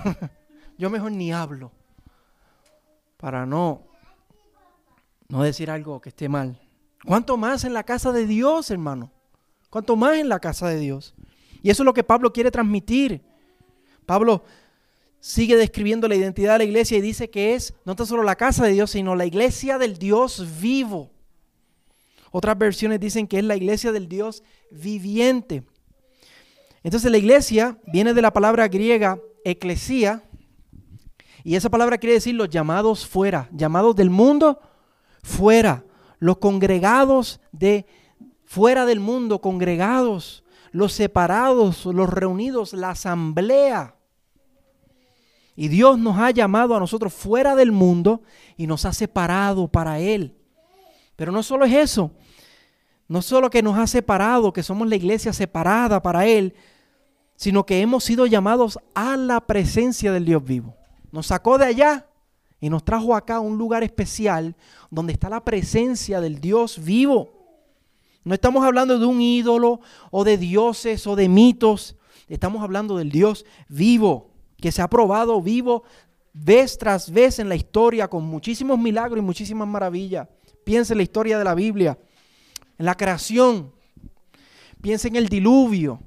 Yo 0.79 0.91
mejor 0.91 1.13
ni 1.13 1.33
hablo. 1.33 1.73
Para 3.17 3.47
no, 3.47 3.83
no 5.29 5.43
decir 5.43 5.71
algo 5.71 6.01
que 6.01 6.11
esté 6.11 6.29
mal. 6.29 6.61
¿Cuánto 7.05 7.37
más 7.37 7.65
en 7.65 7.73
la 7.73 7.85
casa 7.85 8.13
de 8.13 8.27
Dios, 8.27 8.71
hermano? 8.71 9.11
¿Cuánto 9.71 9.97
más 9.97 10.17
en 10.17 10.29
la 10.29 10.41
casa 10.41 10.69
de 10.69 10.79
Dios? 10.79 11.15
Y 11.63 11.71
eso 11.71 11.83
es 11.83 11.85
lo 11.85 11.95
que 11.95 12.05
Pablo 12.05 12.33
quiere 12.33 12.51
transmitir. 12.51 13.23
Pablo 14.05 14.45
sigue 15.21 15.57
describiendo 15.57 16.09
la 16.09 16.17
identidad 16.17 16.55
de 16.55 16.59
la 16.59 16.65
iglesia 16.65 16.99
y 16.99 17.03
dice 17.03 17.31
que 17.31 17.55
es 17.55 17.75
no 17.85 17.95
tan 17.95 18.07
solo 18.07 18.23
la 18.23 18.37
casa 18.37 18.65
de 18.65 18.73
Dios, 18.73 18.91
sino 18.91 19.15
la 19.15 19.27
iglesia 19.27 19.79
del 19.79 19.99
Dios 19.99 20.61
vivo. 20.61 21.11
Otras 22.31 22.57
versiones 22.59 23.01
dicen 23.01 23.27
que 23.27 23.39
es 23.39 23.45
la 23.45 23.57
iglesia 23.57 23.93
del 23.93 24.09
Dios 24.09 24.43
viviente. 24.71 25.65
Entonces 26.83 27.11
la 27.11 27.19
iglesia 27.19 27.79
viene 27.93 28.15
de 28.15 28.23
la 28.23 28.33
palabra 28.33 28.69
griega 28.69 29.19
eclesía, 29.45 30.23
y 31.43 31.57
esa 31.57 31.71
palabra 31.71 31.99
quiere 31.99 32.15
decir 32.15 32.35
los 32.35 32.51
llamados 32.51 33.07
fuera, 33.07 33.49
llamados 33.53 33.97
del 33.97 34.11
mundo 34.11 34.61
fuera, 35.23 35.85
los 36.19 36.39
congregados 36.39 37.41
de 37.53 37.87
fuera 38.45 38.85
del 38.85 39.01
mundo, 39.01 39.41
congregados, 39.41 40.45
los 40.73 40.93
separados, 40.93 41.87
los 41.87 42.09
reunidos, 42.11 42.73
la 42.73 42.91
asamblea. 42.91 43.95
Y 45.57 45.69
Dios 45.69 45.99
nos 45.99 46.19
ha 46.19 46.31
llamado 46.31 46.75
a 46.75 46.81
nosotros 46.81 47.13
fuera 47.13 47.55
del 47.55 47.73
mundo 47.73 48.23
y 48.57 48.67
nos 48.67 48.85
ha 48.85 48.93
separado 48.93 49.69
para 49.69 49.99
Él. 49.99 50.37
Pero 51.17 51.33
no 51.33 51.43
solo 51.43 51.65
es 51.65 51.75
eso, 51.75 52.13
no 53.09 53.23
solo 53.23 53.51
que 53.51 53.63
nos 53.63 53.77
ha 53.77 53.87
separado, 53.87 54.53
que 54.53 54.63
somos 54.63 54.89
la 54.89 54.97
iglesia 54.97 55.33
separada 55.33 56.01
para 56.01 56.27
Él, 56.27 56.55
sino 57.41 57.65
que 57.65 57.81
hemos 57.81 58.05
sido 58.05 58.27
llamados 58.27 58.79
a 58.95 59.17
la 59.17 59.41
presencia 59.41 60.13
del 60.13 60.27
Dios 60.27 60.45
vivo. 60.45 60.77
Nos 61.11 61.29
sacó 61.29 61.57
de 61.57 61.65
allá 61.65 62.07
y 62.61 62.69
nos 62.69 62.85
trajo 62.85 63.17
acá 63.17 63.37
a 63.37 63.41
un 63.41 63.57
lugar 63.57 63.83
especial 63.83 64.55
donde 64.91 65.15
está 65.15 65.31
la 65.31 65.43
presencia 65.43 66.21
del 66.21 66.39
Dios 66.43 66.85
vivo. 66.85 67.33
No 68.25 68.35
estamos 68.35 68.63
hablando 68.63 68.99
de 68.99 69.07
un 69.07 69.23
ídolo 69.23 69.81
o 70.11 70.23
de 70.23 70.37
dioses 70.37 71.07
o 71.07 71.17
de 71.17 71.31
mitos. 71.31 71.97
Estamos 72.29 72.63
hablando 72.63 72.99
del 72.99 73.11
Dios 73.11 73.47
vivo, 73.71 74.33
que 74.59 74.71
se 74.71 74.83
ha 74.83 74.91
probado 74.91 75.41
vivo 75.41 75.85
vez 76.35 76.77
tras 76.77 77.11
vez 77.11 77.39
en 77.39 77.49
la 77.49 77.57
historia 77.57 78.07
con 78.09 78.23
muchísimos 78.23 78.79
milagros 78.79 79.19
y 79.19 79.25
muchísimas 79.25 79.67
maravillas. 79.67 80.29
Piensa 80.63 80.93
en 80.93 80.99
la 80.99 81.05
historia 81.05 81.39
de 81.39 81.45
la 81.45 81.55
Biblia, 81.55 81.97
en 82.77 82.85
la 82.85 82.99
creación. 82.99 83.73
Piensa 84.83 85.09
en 85.09 85.17
el 85.17 85.31
diluvio. 85.31 86.03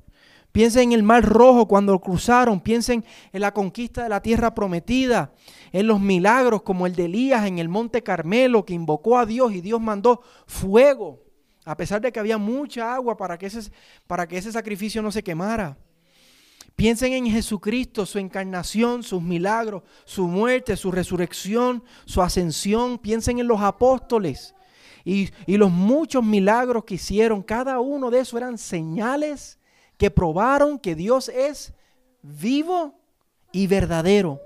Piensen 0.54 0.84
en 0.84 0.92
el 0.92 1.04
mar 1.04 1.26
rojo 1.26 1.68
cuando 1.68 2.00
cruzaron. 2.00 2.62
Piensen 2.62 3.04
en 3.34 3.42
la 3.42 3.52
conquista 3.52 4.04
de 4.04 4.10
la 4.10 4.22
tierra 4.22 4.54
prometida. 4.54 5.34
En 5.72 5.88
los 5.88 6.00
milagros 6.00 6.62
como 6.62 6.86
el 6.86 6.96
de 6.96 7.06
Elías 7.06 7.48
en 7.48 7.58
el 7.58 7.70
monte 7.70 8.04
Carmelo 8.04 8.64
que 8.64 8.76
invocó 8.76 9.18
a 9.18 9.26
Dios 9.26 9.52
y 9.52 9.62
Dios 9.62 9.82
mandó 9.82 10.22
fuego. 10.46 11.24
A 11.66 11.76
pesar 11.76 12.02
de 12.02 12.12
que 12.12 12.20
había 12.20 12.38
mucha 12.38 12.94
agua 12.94 13.18
para 13.18 13.36
que 13.36 13.48
ese, 13.48 13.72
para 14.06 14.28
que 14.28 14.38
ese 14.38 14.52
sacrificio 14.52 15.02
no 15.02 15.12
se 15.12 15.24
quemara. 15.24 15.76
Piensen 16.76 17.14
en 17.14 17.26
Jesucristo, 17.26 18.06
su 18.06 18.20
encarnación, 18.20 19.02
sus 19.02 19.24
milagros, 19.24 19.82
su 20.06 20.28
muerte, 20.28 20.78
su 20.78 20.92
resurrección, 20.92 21.84
su 22.06 22.22
ascensión. 22.22 23.00
Piensen 23.00 23.40
en 23.40 23.48
los 23.48 23.60
apóstoles 23.60 24.54
y, 25.04 25.32
y 25.48 25.58
los 25.58 25.72
muchos 25.72 26.24
milagros 26.24 26.84
que 26.84 26.96
hicieron. 26.96 27.42
Cada 27.42 27.80
uno 27.80 28.12
de 28.12 28.20
esos 28.20 28.38
eran 28.38 28.60
señales 28.60 29.58
que 30.04 30.12
probaron 30.12 30.80
que 30.80 30.96
Dios 30.96 31.30
es 31.30 31.72
vivo 32.22 32.94
y 33.54 33.68
verdadero. 33.68 34.42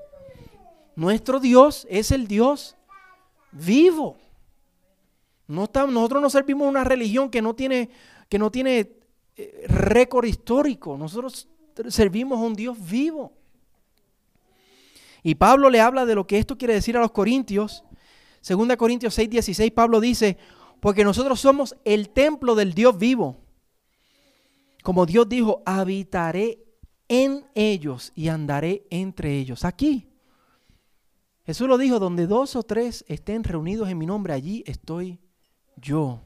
Nuestro 0.96 1.40
Dios 1.40 1.88
es 1.90 2.12
el 2.12 2.28
Dios 2.28 2.76
vivo. 3.52 4.18
No 5.48 5.68
nosotros 5.74 6.22
no 6.22 6.30
servimos 6.30 6.70
una 6.70 6.84
religión 6.84 7.32
que 7.32 7.42
no 7.42 7.56
tiene, 7.56 7.90
que 8.30 8.38
no 8.38 8.52
tiene 8.52 8.92
eh, 9.36 9.66
récord 9.68 10.28
histórico. 10.28 10.96
Nosotros 10.96 11.48
servimos 11.88 12.38
a 12.38 12.44
un 12.44 12.54
Dios 12.54 12.78
vivo. 12.80 13.32
Y 15.24 15.34
Pablo 15.34 15.72
le 15.72 15.82
habla 15.82 16.06
de 16.06 16.14
lo 16.14 16.28
que 16.28 16.38
esto 16.38 16.56
quiere 16.56 16.76
decir 16.76 16.96
a 16.98 17.02
los 17.02 17.10
corintios. 17.10 17.84
2 18.48 18.78
Corintios 18.78 19.16
6, 19.16 19.28
16, 19.28 19.72
Pablo 19.72 20.00
dice, 20.00 20.38
porque 20.80 21.04
nosotros 21.04 21.40
somos 21.40 21.76
el 21.84 22.10
templo 22.10 22.54
del 22.54 22.76
Dios 22.76 22.96
vivo. 23.00 23.47
Como 24.88 25.06
Dios 25.06 25.28
dijo, 25.28 25.64
habitaré 25.66 26.64
en 27.10 27.46
ellos 27.56 28.14
y 28.16 28.30
andaré 28.30 28.88
entre 28.90 29.38
ellos. 29.38 29.66
Aquí. 29.66 30.08
Jesús 31.46 31.68
lo 31.68 31.78
dijo, 31.78 32.00
donde 32.00 32.26
dos 32.26 32.56
o 32.56 32.64
tres 32.64 33.04
estén 33.10 33.44
reunidos 33.44 33.90
en 33.90 33.98
mi 33.98 34.06
nombre, 34.06 34.32
allí 34.32 34.64
estoy 34.66 35.20
yo. 35.76 36.22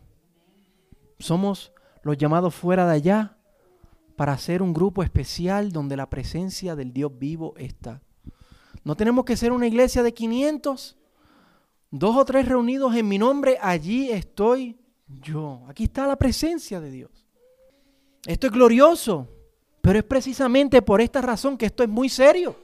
Somos 1.17 1.73
los 2.03 2.19
llamados 2.19 2.53
fuera 2.53 2.85
de 2.85 2.93
allá 2.93 3.37
para 4.15 4.37
ser 4.37 4.61
un 4.61 4.73
grupo 4.73 5.01
especial 5.01 5.71
donde 5.71 5.97
la 5.97 6.07
presencia 6.07 6.75
del 6.75 6.93
Dios 6.93 7.17
vivo 7.17 7.55
está. 7.57 8.03
No 8.83 8.95
tenemos 8.95 9.25
que 9.25 9.37
ser 9.37 9.53
una 9.53 9.65
iglesia 9.65 10.03
de 10.03 10.13
500. 10.13 10.99
Dos 11.89 12.15
o 12.15 12.25
tres 12.25 12.47
reunidos 12.47 12.95
en 12.95 13.07
mi 13.07 13.17
nombre, 13.17 13.57
allí 13.59 14.11
estoy 14.11 14.79
yo. 15.07 15.63
Aquí 15.67 15.85
está 15.85 16.05
la 16.05 16.15
presencia 16.15 16.79
de 16.79 16.91
Dios. 16.91 17.20
Esto 18.25 18.47
es 18.47 18.53
glorioso, 18.53 19.27
pero 19.81 19.99
es 19.99 20.05
precisamente 20.05 20.81
por 20.81 21.01
esta 21.01 21.21
razón 21.21 21.57
que 21.57 21.65
esto 21.65 21.83
es 21.83 21.89
muy 21.89 22.09
serio. 22.09 22.55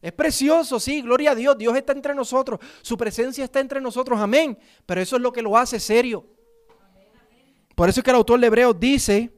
Es 0.00 0.12
precioso, 0.12 0.78
sí, 0.78 1.02
gloria 1.02 1.32
a 1.32 1.34
Dios, 1.34 1.58
Dios 1.58 1.76
está 1.76 1.92
entre 1.92 2.14
nosotros, 2.14 2.60
su 2.82 2.96
presencia 2.96 3.44
está 3.44 3.58
entre 3.60 3.80
nosotros, 3.80 4.20
amén, 4.20 4.56
pero 4.86 5.00
eso 5.00 5.16
es 5.16 5.22
lo 5.22 5.32
que 5.32 5.42
lo 5.42 5.56
hace 5.56 5.80
serio. 5.80 6.24
Por 7.74 7.88
eso 7.88 8.00
es 8.00 8.04
que 8.04 8.10
el 8.10 8.16
autor 8.16 8.38
de 8.38 8.46
Hebreos 8.46 8.78
dice, 8.78 9.32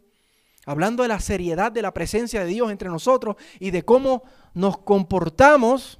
hablando 0.66 1.02
de 1.02 1.08
la 1.08 1.20
seriedad 1.20 1.72
de 1.72 1.82
la 1.82 1.94
presencia 1.94 2.44
de 2.44 2.50
Dios 2.50 2.70
entre 2.70 2.90
nosotros 2.90 3.36
y 3.58 3.70
de 3.70 3.84
cómo 3.84 4.22
nos 4.52 4.78
comportamos, 4.78 5.98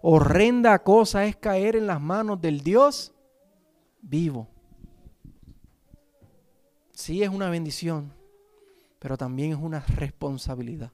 horrenda 0.00 0.82
cosa 0.82 1.26
es 1.26 1.36
caer 1.36 1.76
en 1.76 1.86
las 1.86 2.00
manos 2.00 2.40
del 2.40 2.62
Dios 2.62 3.14
vivo. 4.00 4.53
Sí 7.04 7.22
es 7.22 7.28
una 7.28 7.50
bendición, 7.50 8.14
pero 8.98 9.18
también 9.18 9.52
es 9.52 9.58
una 9.58 9.80
responsabilidad. 9.80 10.90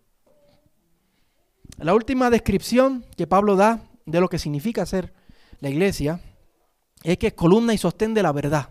La 1.79 1.95
última 1.95 2.31
descripción 2.31 3.05
que 3.17 3.29
Pablo 3.29 3.55
da 3.55 3.89
de 4.07 4.21
lo 4.21 4.29
que 4.29 4.41
significa 4.41 4.85
ser 4.87 5.15
la 5.61 5.71
iglesia 5.71 6.21
es 7.05 7.17
que 7.17 7.29
es 7.29 7.35
columna 7.35 7.75
y 7.75 7.79
sostén 7.79 8.13
de 8.13 8.25
la 8.25 8.33
verdad. 8.33 8.71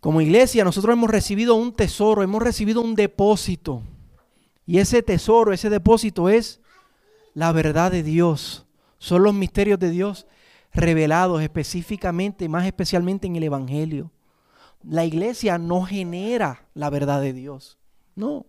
Como 0.00 0.20
iglesia 0.20 0.64
nosotros 0.64 0.94
hemos 0.94 1.10
recibido 1.10 1.54
un 1.54 1.72
tesoro, 1.72 2.24
hemos 2.24 2.42
recibido 2.42 2.80
un 2.80 2.96
depósito. 2.96 3.84
Y 4.66 4.78
ese 4.78 5.00
tesoro, 5.00 5.52
ese 5.52 5.70
depósito 5.70 6.28
es 6.28 6.60
la 7.34 7.52
verdad 7.52 7.92
de 7.92 8.02
Dios. 8.02 8.66
Son 8.98 9.22
los 9.22 9.32
misterios 9.32 9.78
de 9.78 9.90
Dios 9.90 10.26
revelados 10.72 11.40
específicamente, 11.40 12.48
más 12.48 12.66
especialmente 12.66 13.28
en 13.28 13.36
el 13.36 13.44
Evangelio. 13.44 14.10
La 14.88 15.04
iglesia 15.04 15.58
no 15.58 15.82
genera 15.82 16.66
la 16.74 16.90
verdad 16.90 17.20
de 17.20 17.32
Dios. 17.32 17.78
No. 18.14 18.46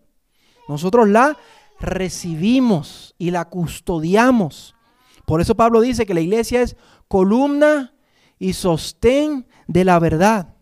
Nosotros 0.68 1.08
la 1.08 1.38
recibimos 1.80 3.16
y 3.18 3.32
la 3.32 3.46
custodiamos. 3.46 4.76
Por 5.26 5.42
eso 5.42 5.56
Pablo 5.56 5.82
dice 5.82 6.06
que 6.06 6.14
la 6.14 6.22
iglesia 6.22 6.62
es 6.62 6.76
columna 7.08 7.94
y 8.38 8.54
sostén 8.54 9.48
de 9.68 9.84
la 9.84 10.00
verdad. 10.00 10.56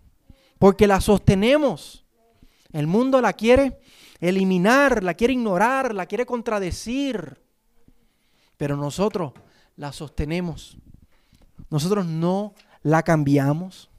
Porque 0.60 0.88
la 0.88 1.02
sostenemos. 1.02 2.06
El 2.72 2.88
mundo 2.88 3.22
la 3.22 3.34
quiere 3.34 3.80
eliminar, 4.20 5.04
la 5.04 5.14
quiere 5.14 5.34
ignorar, 5.34 5.94
la 5.94 6.06
quiere 6.06 6.26
contradecir. 6.26 7.42
Pero 8.58 8.78
nosotros 8.78 9.34
la 9.76 9.92
sostenemos. 9.92 10.78
Nosotros 11.70 12.06
no 12.06 12.54
la 12.82 13.04
cambiamos. 13.04 13.90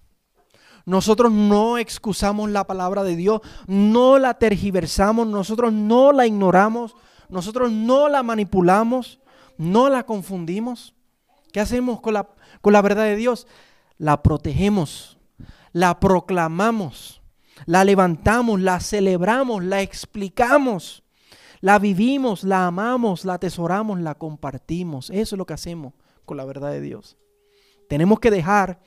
Nosotros 0.87 1.33
no 1.33 1.79
excusamos 1.79 2.51
la 2.51 2.67
palabra 2.67 3.03
de 3.05 3.17
Dios, 3.17 3.41
no 3.67 4.19
la 4.19 4.35
tergiversamos, 4.35 5.27
nosotros 5.27 5.73
no 5.73 6.13
la 6.13 6.27
ignoramos, 6.27 6.95
nosotros 7.29 7.73
no 7.73 8.09
la 8.09 8.23
manipulamos, 8.23 9.21
no 9.57 9.89
la 9.89 10.05
confundimos. 10.05 10.95
¿Qué 11.53 11.61
hacemos 11.61 12.01
con 12.01 12.15
la, 12.15 12.29
con 12.61 12.73
la 12.73 12.83
verdad 12.83 13.05
de 13.05 13.17
Dios? 13.17 13.47
La 13.97 14.23
protegemos, 14.23 15.17
la 15.73 16.01
proclamamos, 16.01 17.23
la 17.65 17.85
levantamos, 17.85 18.61
la 18.61 18.81
celebramos, 18.81 19.65
la 19.65 19.81
explicamos, 19.81 21.03
la 21.61 21.79
vivimos, 21.79 22.45
la 22.45 22.67
amamos, 22.67 23.25
la 23.25 23.35
atesoramos, 23.35 24.01
la 24.01 24.17
compartimos. 24.17 25.09
Eso 25.09 25.35
es 25.35 25.39
lo 25.39 25.47
que 25.47 25.55
hacemos 25.55 25.95
con 26.27 26.37
la 26.37 26.45
verdad 26.45 26.73
de 26.73 26.83
Dios. 26.83 27.17
Tenemos 27.89 28.21
que 28.21 28.31
dejar 28.31 28.83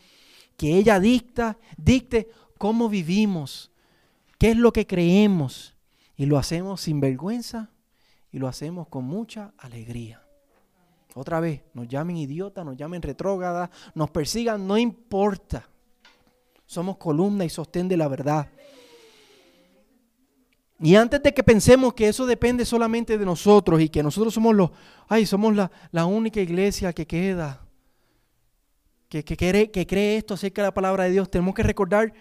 que 0.57 0.75
ella 0.75 0.99
dicta, 0.99 1.57
dicte 1.77 2.29
cómo 2.57 2.89
vivimos, 2.89 3.71
qué 4.39 4.51
es 4.51 4.57
lo 4.57 4.73
que 4.73 4.85
creemos. 4.85 5.75
Y 6.17 6.25
lo 6.25 6.39
hacemos 6.39 6.81
sin 6.81 6.99
vergüenza 6.99 7.69
y 8.31 8.39
lo 8.39 8.47
hacemos 8.47 8.87
con 8.87 9.05
mucha 9.05 9.53
alegría. 9.57 10.23
Otra 11.13 11.39
vez, 11.39 11.61
nos 11.73 11.87
llamen 11.87 12.17
idiota, 12.17 12.63
nos 12.63 12.75
llamen 12.75 13.01
retrógrada, 13.01 13.69
nos 13.93 14.09
persigan, 14.09 14.67
no 14.67 14.77
importa. 14.77 15.69
Somos 16.65 16.97
columna 16.97 17.45
y 17.45 17.49
sostén 17.49 17.87
de 17.87 17.97
la 17.97 18.07
verdad. 18.07 18.49
Y 20.79 20.95
antes 20.95 21.21
de 21.23 21.33
que 21.33 21.43
pensemos 21.43 21.93
que 21.93 22.07
eso 22.07 22.25
depende 22.25 22.65
solamente 22.65 23.17
de 23.17 23.25
nosotros 23.25 23.79
y 23.79 23.89
que 23.89 24.03
nosotros 24.03 24.33
somos 24.33 24.55
los, 24.55 24.71
ay, 25.07 25.25
somos 25.25 25.55
la 25.91 26.05
única 26.05 26.39
iglesia 26.39 26.93
que 26.93 27.07
queda, 27.07 27.66
que, 29.09 29.23
cree, 29.23 29.71
que 29.71 29.87
cree 29.87 30.17
esto 30.17 30.33
acerca 30.33 30.61
de 30.61 30.67
la 30.67 30.73
palabra 30.73 31.05
de 31.05 31.11
Dios, 31.11 31.29
tenemos 31.29 31.55
que 31.55 31.63
recordar 31.63 32.13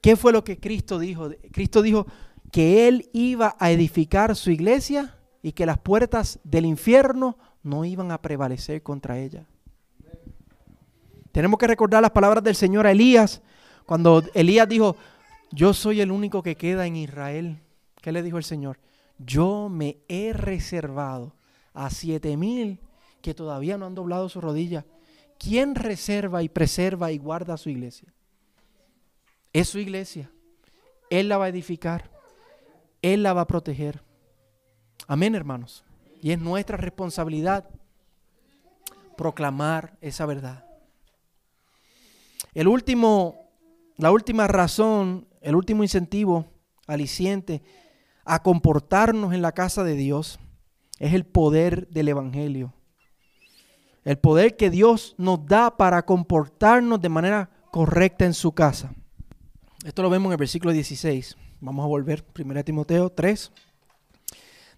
qué 0.00 0.16
fue 0.16 0.32
lo 0.32 0.44
que 0.44 0.58
Cristo 0.58 0.98
dijo. 0.98 1.30
Cristo 1.52 1.82
dijo 1.82 2.06
que 2.52 2.88
Él 2.88 3.08
iba 3.12 3.56
a 3.58 3.70
edificar 3.70 4.36
su 4.36 4.50
iglesia 4.50 5.16
y 5.42 5.52
que 5.52 5.66
las 5.66 5.78
puertas 5.78 6.38
del 6.44 6.66
infierno 6.66 7.38
no 7.62 7.84
iban 7.84 8.12
a 8.12 8.20
prevalecer 8.20 8.82
contra 8.82 9.18
ella. 9.18 9.46
Tenemos 11.32 11.58
que 11.58 11.66
recordar 11.66 12.02
las 12.02 12.10
palabras 12.10 12.42
del 12.42 12.54
Señor 12.54 12.86
a 12.86 12.90
Elías, 12.90 13.40
cuando 13.86 14.22
Elías 14.34 14.68
dijo, 14.68 14.96
yo 15.52 15.72
soy 15.74 16.00
el 16.00 16.10
único 16.10 16.42
que 16.42 16.56
queda 16.56 16.86
en 16.86 16.96
Israel. 16.96 17.60
¿Qué 18.00 18.12
le 18.12 18.22
dijo 18.22 18.38
el 18.38 18.44
Señor? 18.44 18.78
Yo 19.18 19.68
me 19.68 19.98
he 20.08 20.32
reservado 20.32 21.34
a 21.72 21.90
siete 21.90 22.36
mil 22.36 22.80
que 23.20 23.34
todavía 23.34 23.78
no 23.78 23.86
han 23.86 23.94
doblado 23.94 24.28
su 24.28 24.40
rodilla 24.40 24.84
¿Quién 25.40 25.74
reserva 25.74 26.42
y 26.42 26.50
preserva 26.50 27.12
y 27.12 27.16
guarda 27.16 27.56
su 27.56 27.70
iglesia? 27.70 28.12
Es 29.54 29.70
su 29.70 29.78
iglesia. 29.78 30.30
Él 31.08 31.30
la 31.30 31.38
va 31.38 31.46
a 31.46 31.48
edificar. 31.48 32.10
Él 33.00 33.22
la 33.22 33.32
va 33.32 33.40
a 33.40 33.46
proteger. 33.46 34.02
Amén, 35.06 35.34
hermanos. 35.34 35.82
Y 36.20 36.32
es 36.32 36.38
nuestra 36.38 36.76
responsabilidad 36.76 37.70
proclamar 39.16 39.96
esa 40.02 40.26
verdad. 40.26 40.66
El 42.52 42.68
último, 42.68 43.50
la 43.96 44.12
última 44.12 44.46
razón, 44.46 45.26
el 45.40 45.54
último 45.54 45.82
incentivo 45.82 46.52
aliciente 46.86 47.62
a 48.26 48.42
comportarnos 48.42 49.32
en 49.32 49.40
la 49.40 49.52
casa 49.52 49.84
de 49.84 49.94
Dios 49.94 50.38
es 50.98 51.14
el 51.14 51.24
poder 51.24 51.88
del 51.88 52.08
Evangelio. 52.08 52.74
El 54.04 54.18
poder 54.18 54.56
que 54.56 54.70
Dios 54.70 55.14
nos 55.18 55.44
da 55.46 55.76
para 55.76 56.04
comportarnos 56.04 57.00
de 57.00 57.08
manera 57.08 57.50
correcta 57.70 58.24
en 58.24 58.34
su 58.34 58.52
casa. 58.52 58.94
Esto 59.84 60.02
lo 60.02 60.10
vemos 60.10 60.28
en 60.28 60.32
el 60.32 60.38
versículo 60.38 60.72
16. 60.72 61.36
Vamos 61.60 61.84
a 61.84 61.88
volver, 61.88 62.24
1 62.38 62.64
Timoteo 62.64 63.10
3, 63.10 63.52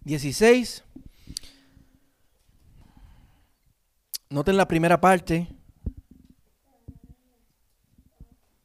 16. 0.05 0.85
Noten 4.31 4.57
la 4.57 4.67
primera 4.67 5.01
parte. 5.01 5.49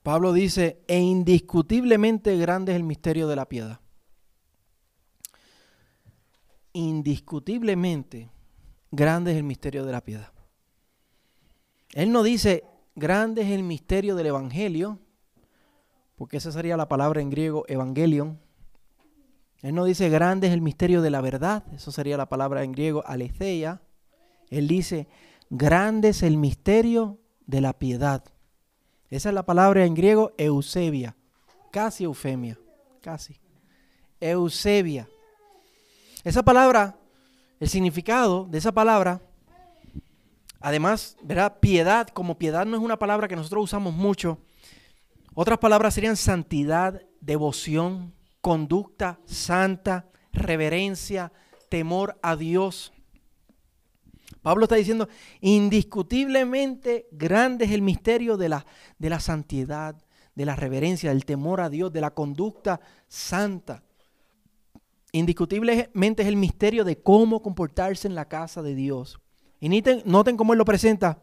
Pablo 0.01 0.31
dice, 0.31 0.81
e 0.87 0.99
indiscutiblemente 0.99 2.37
grande 2.37 2.71
es 2.71 2.77
el 2.77 2.83
misterio 2.83 3.27
de 3.27 3.35
la 3.35 3.49
piedad. 3.49 3.81
Indiscutiblemente 6.71 8.29
grande 8.89 9.31
es 9.31 9.37
el 9.37 9.43
misterio 9.43 9.85
de 9.85 9.91
la 9.91 10.01
piedad. 10.01 10.36
Él 11.93 12.11
no 12.11 12.23
dice, 12.23 12.63
grande 12.95 13.43
es 13.43 13.49
el 13.49 13.63
misterio 13.63 14.15
del 14.15 14.27
Evangelio, 14.27 14.99
porque 16.15 16.37
esa 16.37 16.51
sería 16.51 16.77
la 16.77 16.89
palabra 16.89 17.21
en 17.21 17.29
griego 17.29 17.63
evangelion. 17.67 18.39
Él 19.61 19.75
no 19.75 19.85
dice, 19.85 20.09
grande 20.09 20.47
es 20.47 20.53
el 20.53 20.61
misterio 20.61 21.01
de 21.01 21.09
la 21.09 21.21
verdad, 21.21 21.63
eso 21.73 21.91
sería 21.91 22.17
la 22.17 22.29
palabra 22.29 22.63
en 22.63 22.71
griego 22.71 23.03
aletheia. 23.05 23.81
Él 24.49 24.67
dice, 24.67 25.07
grande 25.49 26.09
es 26.09 26.23
el 26.23 26.37
misterio 26.37 27.19
de 27.45 27.61
la 27.61 27.73
piedad. 27.73 28.23
Esa 29.09 29.29
es 29.29 29.35
la 29.35 29.45
palabra 29.45 29.85
en 29.85 29.93
griego 29.93 30.33
eusebia, 30.37 31.15
casi 31.71 32.03
eufemia, 32.03 32.59
casi. 33.01 33.39
Eusebia. 34.19 35.07
Esa 36.23 36.43
palabra, 36.43 36.97
el 37.59 37.69
significado 37.69 38.45
de 38.45 38.57
esa 38.57 38.71
palabra 38.71 39.21
Además, 40.59 41.17
¿verdad? 41.23 41.59
Piedad, 41.59 42.07
como 42.07 42.37
piedad 42.37 42.65
no 42.65 42.75
es 42.75 42.83
una 42.83 42.99
palabra 42.99 43.27
que 43.27 43.35
nosotros 43.35 43.65
usamos 43.65 43.93
mucho. 43.93 44.39
Otras 45.33 45.59
palabras 45.59 45.93
serían 45.93 46.17
santidad, 46.17 47.01
devoción, 47.21 48.13
conducta 48.41 49.19
santa, 49.25 50.09
reverencia, 50.31 51.31
temor 51.69 52.17
a 52.21 52.35
Dios. 52.35 52.93
Pablo 54.41 54.63
está 54.63 54.75
diciendo, 54.75 55.09
indiscutiblemente 55.41 57.07
grande 57.11 57.65
es 57.65 57.71
el 57.71 57.81
misterio 57.81 58.37
de 58.37 58.49
la, 58.49 58.65
de 58.97 59.09
la 59.09 59.19
santidad, 59.19 59.95
de 60.35 60.45
la 60.45 60.55
reverencia, 60.55 61.09
del 61.09 61.25
temor 61.25 61.61
a 61.61 61.69
Dios, 61.69 61.91
de 61.91 62.01
la 62.01 62.11
conducta 62.11 62.79
santa. 63.07 63.83
Indiscutiblemente 65.11 66.23
es 66.23 66.27
el 66.27 66.35
misterio 66.35 66.83
de 66.83 67.01
cómo 67.01 67.41
comportarse 67.41 68.07
en 68.07 68.15
la 68.15 68.27
casa 68.27 68.61
de 68.61 68.75
Dios. 68.75 69.19
Y 69.59 69.69
noten, 69.69 70.37
cómo 70.37 70.53
él 70.53 70.59
lo 70.59 70.65
presenta. 70.65 71.19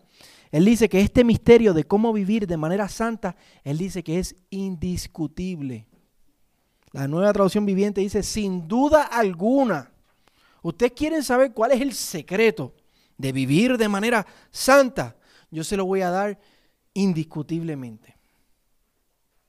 Él 0.51 0.65
dice 0.65 0.89
que 0.89 1.01
este 1.01 1.25
misterio 1.25 1.73
de 1.75 1.85
cómo 1.85 2.13
vivir 2.13 2.47
de 2.47 2.57
manera 2.57 2.89
santa, 2.89 3.37
él 3.63 3.79
dice 3.79 4.03
que 4.03 4.19
es 4.19 4.37
indiscutible. 4.51 5.87
La 6.93 7.09
nueva 7.09 7.33
traducción 7.33 7.67
viviente 7.67 8.01
dice, 8.01 8.23
sin 8.23 8.69
duda 8.69 9.03
alguna. 9.03 9.91
Ustedes 10.63 10.93
quieren 10.93 11.23
saber 11.23 11.53
cuál 11.53 11.73
es 11.73 11.81
el 11.81 11.93
secreto 11.93 12.75
de 13.19 13.33
vivir 13.33 13.77
de 13.77 13.89
manera 13.89 14.27
santa. 14.51 15.17
Yo 15.51 15.65
se 15.65 15.77
lo 15.77 15.85
voy 15.85 16.03
a 16.03 16.11
dar 16.11 16.39
indiscutiblemente. 16.93 18.17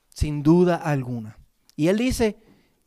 Sin 0.10 0.41
duda 0.41 0.76
alguna. 0.76 1.38
Y 1.76 1.88
él 1.88 1.98
dice, 1.98 2.38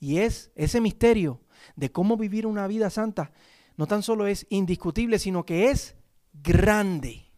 y 0.01 0.19
es 0.19 0.51
ese 0.55 0.81
misterio 0.81 1.41
de 1.77 1.91
cómo 1.91 2.17
vivir 2.17 2.47
una 2.47 2.67
vida 2.67 2.91
santa, 2.91 3.33
no 3.79 3.87
tan 3.87 4.03
solo 4.03 4.27
es 4.27 4.45
indiscutible, 4.51 5.21
sino 5.21 5.47
que 5.47 5.71
es 5.71 5.95
grande. 6.33 7.31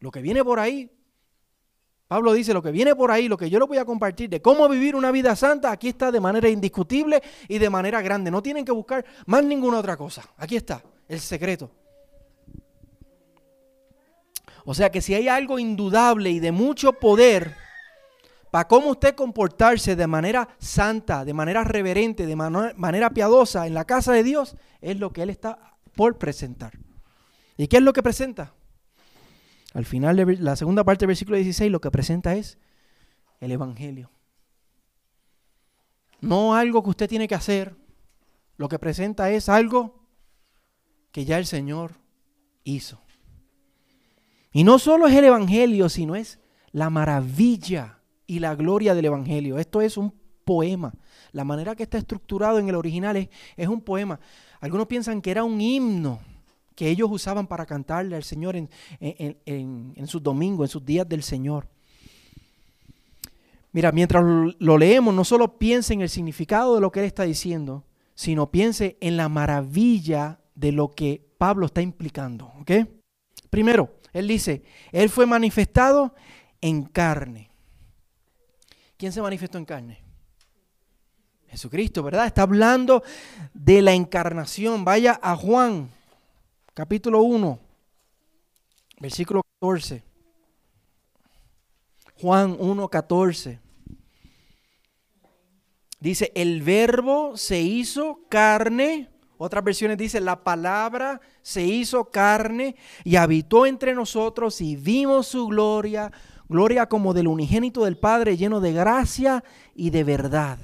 Lo 0.00 0.10
que 0.10 0.20
viene 0.20 0.42
por 0.42 0.58
ahí, 0.58 0.90
Pablo 2.08 2.32
dice, 2.32 2.52
lo 2.52 2.60
que 2.60 2.72
viene 2.72 2.96
por 2.96 3.12
ahí, 3.12 3.28
lo 3.28 3.38
que 3.38 3.48
yo 3.48 3.60
le 3.60 3.64
voy 3.64 3.78
a 3.78 3.84
compartir 3.84 4.28
de 4.28 4.42
cómo 4.42 4.68
vivir 4.68 4.96
una 4.96 5.12
vida 5.12 5.36
santa, 5.36 5.70
aquí 5.70 5.88
está 5.88 6.10
de 6.10 6.18
manera 6.20 6.48
indiscutible 6.48 7.22
y 7.46 7.58
de 7.58 7.70
manera 7.70 8.02
grande. 8.02 8.32
No 8.32 8.42
tienen 8.42 8.64
que 8.64 8.72
buscar 8.72 9.04
más 9.26 9.44
ninguna 9.44 9.78
otra 9.78 9.96
cosa. 9.96 10.28
Aquí 10.36 10.56
está, 10.56 10.82
el 11.06 11.20
secreto. 11.20 11.70
O 14.64 14.74
sea 14.74 14.90
que 14.90 15.00
si 15.00 15.14
hay 15.14 15.28
algo 15.28 15.60
indudable 15.60 16.30
y 16.30 16.40
de 16.40 16.50
mucho 16.50 16.92
poder 16.94 17.54
para 18.54 18.68
cómo 18.68 18.90
usted 18.90 19.16
comportarse 19.16 19.96
de 19.96 20.06
manera 20.06 20.48
santa, 20.60 21.24
de 21.24 21.34
manera 21.34 21.64
reverente, 21.64 22.24
de 22.24 22.36
manera 22.36 23.10
piadosa 23.10 23.66
en 23.66 23.74
la 23.74 23.84
casa 23.84 24.12
de 24.12 24.22
Dios, 24.22 24.56
es 24.80 24.96
lo 24.96 25.12
que 25.12 25.22
Él 25.22 25.30
está 25.30 25.76
por 25.96 26.18
presentar. 26.18 26.78
¿Y 27.56 27.66
qué 27.66 27.78
es 27.78 27.82
lo 27.82 27.92
que 27.92 28.04
presenta? 28.04 28.54
Al 29.72 29.84
final 29.84 30.14
de 30.14 30.36
la 30.36 30.54
segunda 30.54 30.84
parte 30.84 31.00
del 31.00 31.08
versículo 31.08 31.36
16 31.36 31.68
lo 31.72 31.80
que 31.80 31.90
presenta 31.90 32.36
es 32.36 32.56
el 33.40 33.50
Evangelio. 33.50 34.12
No 36.20 36.54
algo 36.54 36.84
que 36.84 36.90
usted 36.90 37.08
tiene 37.08 37.26
que 37.26 37.34
hacer. 37.34 37.74
Lo 38.56 38.68
que 38.68 38.78
presenta 38.78 39.30
es 39.30 39.48
algo 39.48 40.06
que 41.10 41.24
ya 41.24 41.38
el 41.38 41.46
Señor 41.46 41.96
hizo. 42.62 43.02
Y 44.52 44.62
no 44.62 44.78
solo 44.78 45.08
es 45.08 45.16
el 45.16 45.24
Evangelio, 45.24 45.88
sino 45.88 46.14
es 46.14 46.38
la 46.70 46.88
maravilla 46.88 47.98
y 48.26 48.38
la 48.38 48.54
gloria 48.54 48.94
del 48.94 49.06
Evangelio. 49.06 49.58
Esto 49.58 49.80
es 49.80 49.96
un 49.96 50.12
poema. 50.44 50.94
La 51.32 51.44
manera 51.44 51.74
que 51.74 51.82
está 51.82 51.98
estructurado 51.98 52.58
en 52.58 52.68
el 52.68 52.74
original 52.74 53.16
es, 53.56 53.68
un 53.68 53.80
poema. 53.80 54.20
Algunos 54.60 54.86
piensan 54.86 55.20
que 55.20 55.30
era 55.30 55.44
un 55.44 55.60
himno 55.60 56.20
que 56.74 56.88
ellos 56.88 57.08
usaban 57.10 57.46
para 57.46 57.66
cantarle 57.66 58.16
al 58.16 58.24
Señor 58.24 58.56
en, 58.56 58.68
en 59.00 60.06
sus 60.06 60.22
domingos, 60.22 60.68
en 60.68 60.72
sus 60.72 60.84
días 60.84 61.08
del 61.08 61.22
Señor. 61.22 61.68
Mira, 63.74 63.90
mientras 63.90 64.24
lo 64.58 64.78
leemos, 64.78 65.12
no 65.12 65.24
solo 65.24 65.58
piense 65.58 65.94
en 65.94 66.00
el 66.00 66.08
significado 66.08 66.76
de 66.76 66.80
lo 66.80 66.92
que 66.92 67.00
él 67.00 67.06
está 67.06 67.24
diciendo, 67.24 67.84
sino 68.14 68.50
piense 68.50 68.96
en 69.00 69.16
la 69.16 69.28
maravilla 69.28 70.38
de 70.54 70.70
lo 70.70 70.92
que 70.92 71.26
Pablo 71.38 71.66
está 71.66 71.82
implicando. 71.82 72.52
¿ok? 72.60 72.70
Primero, 73.50 73.96
él 74.12 74.28
dice, 74.28 74.62
él 74.92 75.10
fue 75.10 75.26
manifestado 75.26 76.14
en 76.60 76.84
carne. 76.84 77.50
¿Quién 78.96 79.12
se 79.12 79.22
manifestó 79.22 79.58
en 79.58 79.64
carne? 79.64 80.04
Jesucristo, 81.48 82.02
¿verdad? 82.02 82.26
Está 82.26 82.42
hablando 82.42 83.02
de 83.52 83.80
la 83.80 83.92
encarnación. 83.92 84.84
Vaya 84.84 85.18
a 85.22 85.36
Juan, 85.36 85.88
capítulo 86.74 87.22
1, 87.22 87.58
versículo 89.00 89.42
14. 89.60 90.02
Juan 92.20 92.56
1, 92.58 92.88
14. 92.88 93.60
Dice, 96.00 96.32
el 96.34 96.62
verbo 96.62 97.36
se 97.36 97.60
hizo 97.60 98.20
carne. 98.28 99.08
Otras 99.36 99.64
versiones 99.64 99.96
dicen, 99.96 100.24
la 100.24 100.42
palabra 100.44 101.20
se 101.42 101.62
hizo 101.64 102.10
carne 102.10 102.76
y 103.04 103.16
habitó 103.16 103.64
entre 103.66 103.94
nosotros 103.94 104.60
y 104.60 104.76
vimos 104.76 105.28
su 105.28 105.46
gloria, 105.48 106.12
gloria 106.54 106.88
como 106.88 107.12
del 107.12 107.26
unigénito 107.26 107.84
del 107.84 107.96
Padre 107.96 108.36
lleno 108.36 108.60
de 108.60 108.72
gracia 108.72 109.42
y 109.74 109.90
de 109.90 110.04
verdad. 110.04 110.56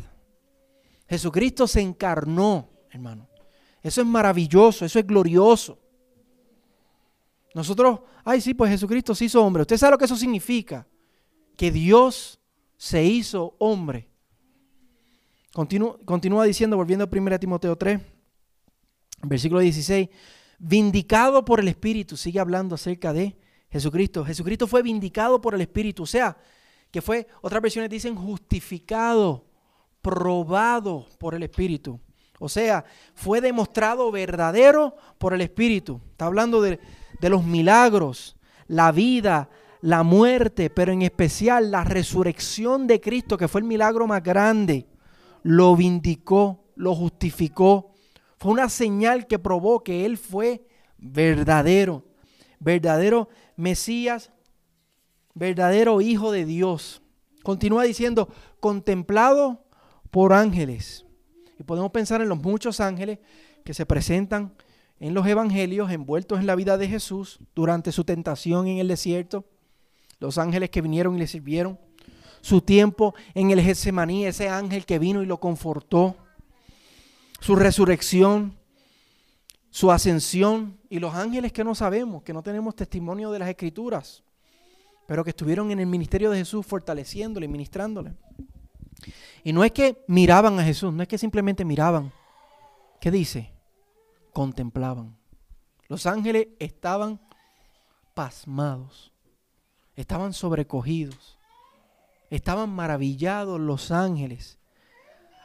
Jesucristo 1.08 1.66
se 1.66 1.80
encarnó, 1.80 2.68
hermano. 2.90 3.26
Eso 3.82 4.00
es 4.00 4.06
maravilloso, 4.06 4.84
eso 4.84 5.00
es 5.00 5.06
glorioso. 5.06 5.80
Nosotros, 7.56 8.02
ay 8.24 8.40
sí, 8.40 8.54
pues 8.54 8.70
Jesucristo 8.70 9.16
se 9.16 9.24
hizo 9.24 9.42
hombre. 9.42 9.62
¿Usted 9.62 9.78
sabe 9.78 9.90
lo 9.90 9.98
que 9.98 10.04
eso 10.04 10.14
significa? 10.14 10.86
Que 11.56 11.72
Dios 11.72 12.38
se 12.76 13.02
hizo 13.02 13.56
hombre. 13.58 14.08
Continúa, 15.52 16.44
diciendo, 16.44 16.76
volviendo 16.76 17.04
a 17.04 17.08
1 17.10 17.40
Timoteo 17.40 17.74
3, 17.74 18.00
versículo 19.24 19.58
16, 19.58 20.08
vindicado 20.60 21.44
por 21.44 21.58
el 21.58 21.66
Espíritu, 21.66 22.16
sigue 22.16 22.38
hablando 22.38 22.76
acerca 22.76 23.12
de 23.12 23.39
Jesucristo. 23.70 24.24
Jesucristo 24.24 24.66
fue 24.66 24.82
vindicado 24.82 25.40
por 25.40 25.54
el 25.54 25.60
Espíritu, 25.60 26.04
o 26.04 26.06
sea, 26.06 26.36
que 26.90 27.00
fue, 27.00 27.26
otras 27.40 27.62
versiones 27.62 27.90
dicen, 27.90 28.16
justificado, 28.16 29.46
probado 30.02 31.06
por 31.18 31.34
el 31.34 31.42
Espíritu. 31.42 32.00
O 32.38 32.48
sea, 32.48 32.84
fue 33.14 33.40
demostrado 33.40 34.10
verdadero 34.10 34.96
por 35.18 35.34
el 35.34 35.42
Espíritu. 35.42 36.00
Está 36.10 36.26
hablando 36.26 36.60
de, 36.62 36.80
de 37.20 37.28
los 37.28 37.44
milagros, 37.44 38.36
la 38.66 38.92
vida, 38.92 39.50
la 39.82 40.02
muerte, 40.02 40.70
pero 40.70 40.92
en 40.92 41.02
especial 41.02 41.70
la 41.70 41.84
resurrección 41.84 42.86
de 42.86 43.00
Cristo, 43.00 43.36
que 43.36 43.48
fue 43.48 43.60
el 43.60 43.66
milagro 43.66 44.06
más 44.06 44.22
grande 44.22 44.86
lo 45.42 45.76
vindicó, 45.76 46.64
lo 46.76 46.94
justificó. 46.94 47.92
Fue 48.36 48.52
una 48.52 48.68
señal 48.68 49.26
que 49.26 49.38
probó 49.38 49.82
que 49.82 50.04
Él 50.06 50.16
fue 50.16 50.66
verdadero, 50.98 52.04
verdadero 52.58 53.28
Mesías, 53.56 54.30
verdadero 55.34 56.00
Hijo 56.00 56.32
de 56.32 56.44
Dios. 56.44 57.02
Continúa 57.42 57.84
diciendo, 57.84 58.28
contemplado 58.60 59.64
por 60.10 60.32
ángeles. 60.32 61.06
Y 61.58 61.62
podemos 61.62 61.90
pensar 61.90 62.20
en 62.20 62.28
los 62.28 62.38
muchos 62.38 62.80
ángeles 62.80 63.18
que 63.64 63.74
se 63.74 63.86
presentan 63.86 64.54
en 64.98 65.14
los 65.14 65.26
evangelios 65.26 65.90
envueltos 65.90 66.40
en 66.40 66.46
la 66.46 66.54
vida 66.54 66.76
de 66.76 66.88
Jesús 66.88 67.40
durante 67.54 67.92
su 67.92 68.04
tentación 68.04 68.66
en 68.66 68.78
el 68.78 68.88
desierto. 68.88 69.44
Los 70.18 70.36
ángeles 70.36 70.70
que 70.70 70.82
vinieron 70.82 71.16
y 71.16 71.18
le 71.18 71.26
sirvieron 71.26 71.78
su 72.42 72.60
tiempo 72.60 73.14
en 73.34 73.50
el 73.50 73.60
Getsemaní, 73.60 74.26
ese 74.26 74.48
ángel 74.48 74.86
que 74.86 74.98
vino 74.98 75.22
y 75.22 75.26
lo 75.26 75.40
confortó, 75.40 76.16
su 77.40 77.56
resurrección, 77.56 78.58
su 79.70 79.90
ascensión 79.90 80.79
y 80.90 80.98
los 80.98 81.14
ángeles 81.14 81.52
que 81.52 81.64
no 81.64 81.74
sabemos, 81.74 82.22
que 82.22 82.34
no 82.34 82.42
tenemos 82.42 82.76
testimonio 82.76 83.30
de 83.30 83.38
las 83.38 83.48
escrituras, 83.48 84.22
pero 85.06 85.24
que 85.24 85.30
estuvieron 85.30 85.70
en 85.70 85.80
el 85.80 85.86
ministerio 85.86 86.30
de 86.30 86.38
Jesús 86.38 86.66
fortaleciéndole, 86.66 87.48
ministrándole. 87.48 88.12
Y 89.42 89.54
no 89.54 89.64
es 89.64 89.72
que 89.72 90.04
miraban 90.06 90.58
a 90.58 90.64
Jesús, 90.64 90.92
no 90.92 91.02
es 91.02 91.08
que 91.08 91.16
simplemente 91.16 91.64
miraban. 91.64 92.12
¿Qué 93.00 93.10
dice? 93.10 93.50
Contemplaban. 94.34 95.16
Los 95.88 96.04
ángeles 96.04 96.48
estaban 96.58 97.18
pasmados, 98.14 99.12
estaban 99.96 100.34
sobrecogidos 100.34 101.40
Estaban 102.30 102.70
maravillados 102.70 103.58
los 103.60 103.90
ángeles 103.90 104.58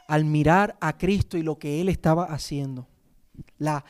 al 0.06 0.24
mirar 0.24 0.76
a 0.80 0.96
Cristo 0.96 1.36
y 1.36 1.42
lo 1.42 1.58
que 1.58 1.80
Él 1.80 1.88
estaba 1.88 2.26
haciendo. 2.26 2.86
La, 3.58 3.84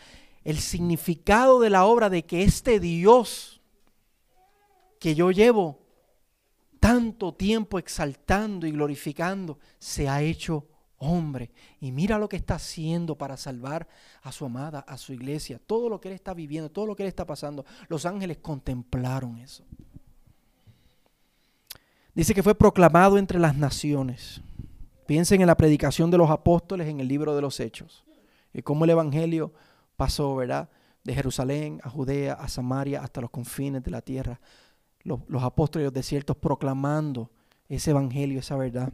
el 0.46 0.60
significado 0.60 1.58
de 1.58 1.70
la 1.70 1.86
obra 1.86 2.08
de 2.08 2.24
que 2.24 2.44
este 2.44 2.78
Dios 2.78 3.60
que 5.00 5.16
yo 5.16 5.32
llevo 5.32 5.80
tanto 6.78 7.34
tiempo 7.34 7.80
exaltando 7.80 8.64
y 8.64 8.70
glorificando 8.70 9.58
se 9.80 10.08
ha 10.08 10.22
hecho 10.22 10.68
hombre. 10.98 11.50
Y 11.80 11.90
mira 11.90 12.16
lo 12.16 12.28
que 12.28 12.36
está 12.36 12.54
haciendo 12.54 13.18
para 13.18 13.36
salvar 13.36 13.88
a 14.22 14.30
su 14.30 14.44
amada, 14.44 14.78
a 14.86 14.96
su 14.98 15.12
iglesia. 15.12 15.60
Todo 15.66 15.88
lo 15.88 16.00
que 16.00 16.10
Él 16.10 16.14
está 16.14 16.32
viviendo, 16.32 16.70
todo 16.70 16.86
lo 16.86 16.94
que 16.94 17.02
Él 17.02 17.08
está 17.08 17.26
pasando. 17.26 17.64
Los 17.88 18.06
ángeles 18.06 18.38
contemplaron 18.38 19.38
eso. 19.38 19.64
Dice 22.14 22.34
que 22.34 22.44
fue 22.44 22.54
proclamado 22.54 23.18
entre 23.18 23.40
las 23.40 23.56
naciones. 23.56 24.40
Piensen 25.08 25.40
en 25.40 25.48
la 25.48 25.56
predicación 25.56 26.08
de 26.12 26.18
los 26.18 26.30
apóstoles 26.30 26.86
en 26.86 27.00
el 27.00 27.08
libro 27.08 27.34
de 27.34 27.42
los 27.42 27.58
Hechos. 27.58 28.04
Y 28.54 28.62
cómo 28.62 28.84
el 28.84 28.90
Evangelio 28.90 29.52
pasó, 29.96 30.34
¿verdad? 30.36 30.68
De 31.04 31.14
Jerusalén 31.14 31.80
a 31.82 31.90
Judea, 31.90 32.34
a 32.34 32.48
Samaria, 32.48 33.02
hasta 33.02 33.20
los 33.20 33.30
confines 33.30 33.82
de 33.82 33.90
la 33.90 34.02
tierra. 34.02 34.40
Los, 35.02 35.20
apóstoles 35.42 35.84
de 35.84 35.86
los 35.86 35.94
desiertos 35.94 36.36
proclamando 36.36 37.30
ese 37.68 37.90
Evangelio, 37.90 38.40
esa 38.40 38.56
verdad. 38.56 38.92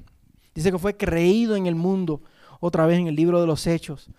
Dice 0.54 0.70
que 0.70 0.78
fue 0.78 0.96
creído 0.96 1.56
en 1.56 1.66
el 1.66 1.74
mundo, 1.74 2.22
otra 2.60 2.86
vez 2.86 2.98
en 2.98 3.06
el 3.06 3.16
libro 3.16 3.40
de 3.40 3.46
los 3.46 3.66
Hechos 3.66 4.10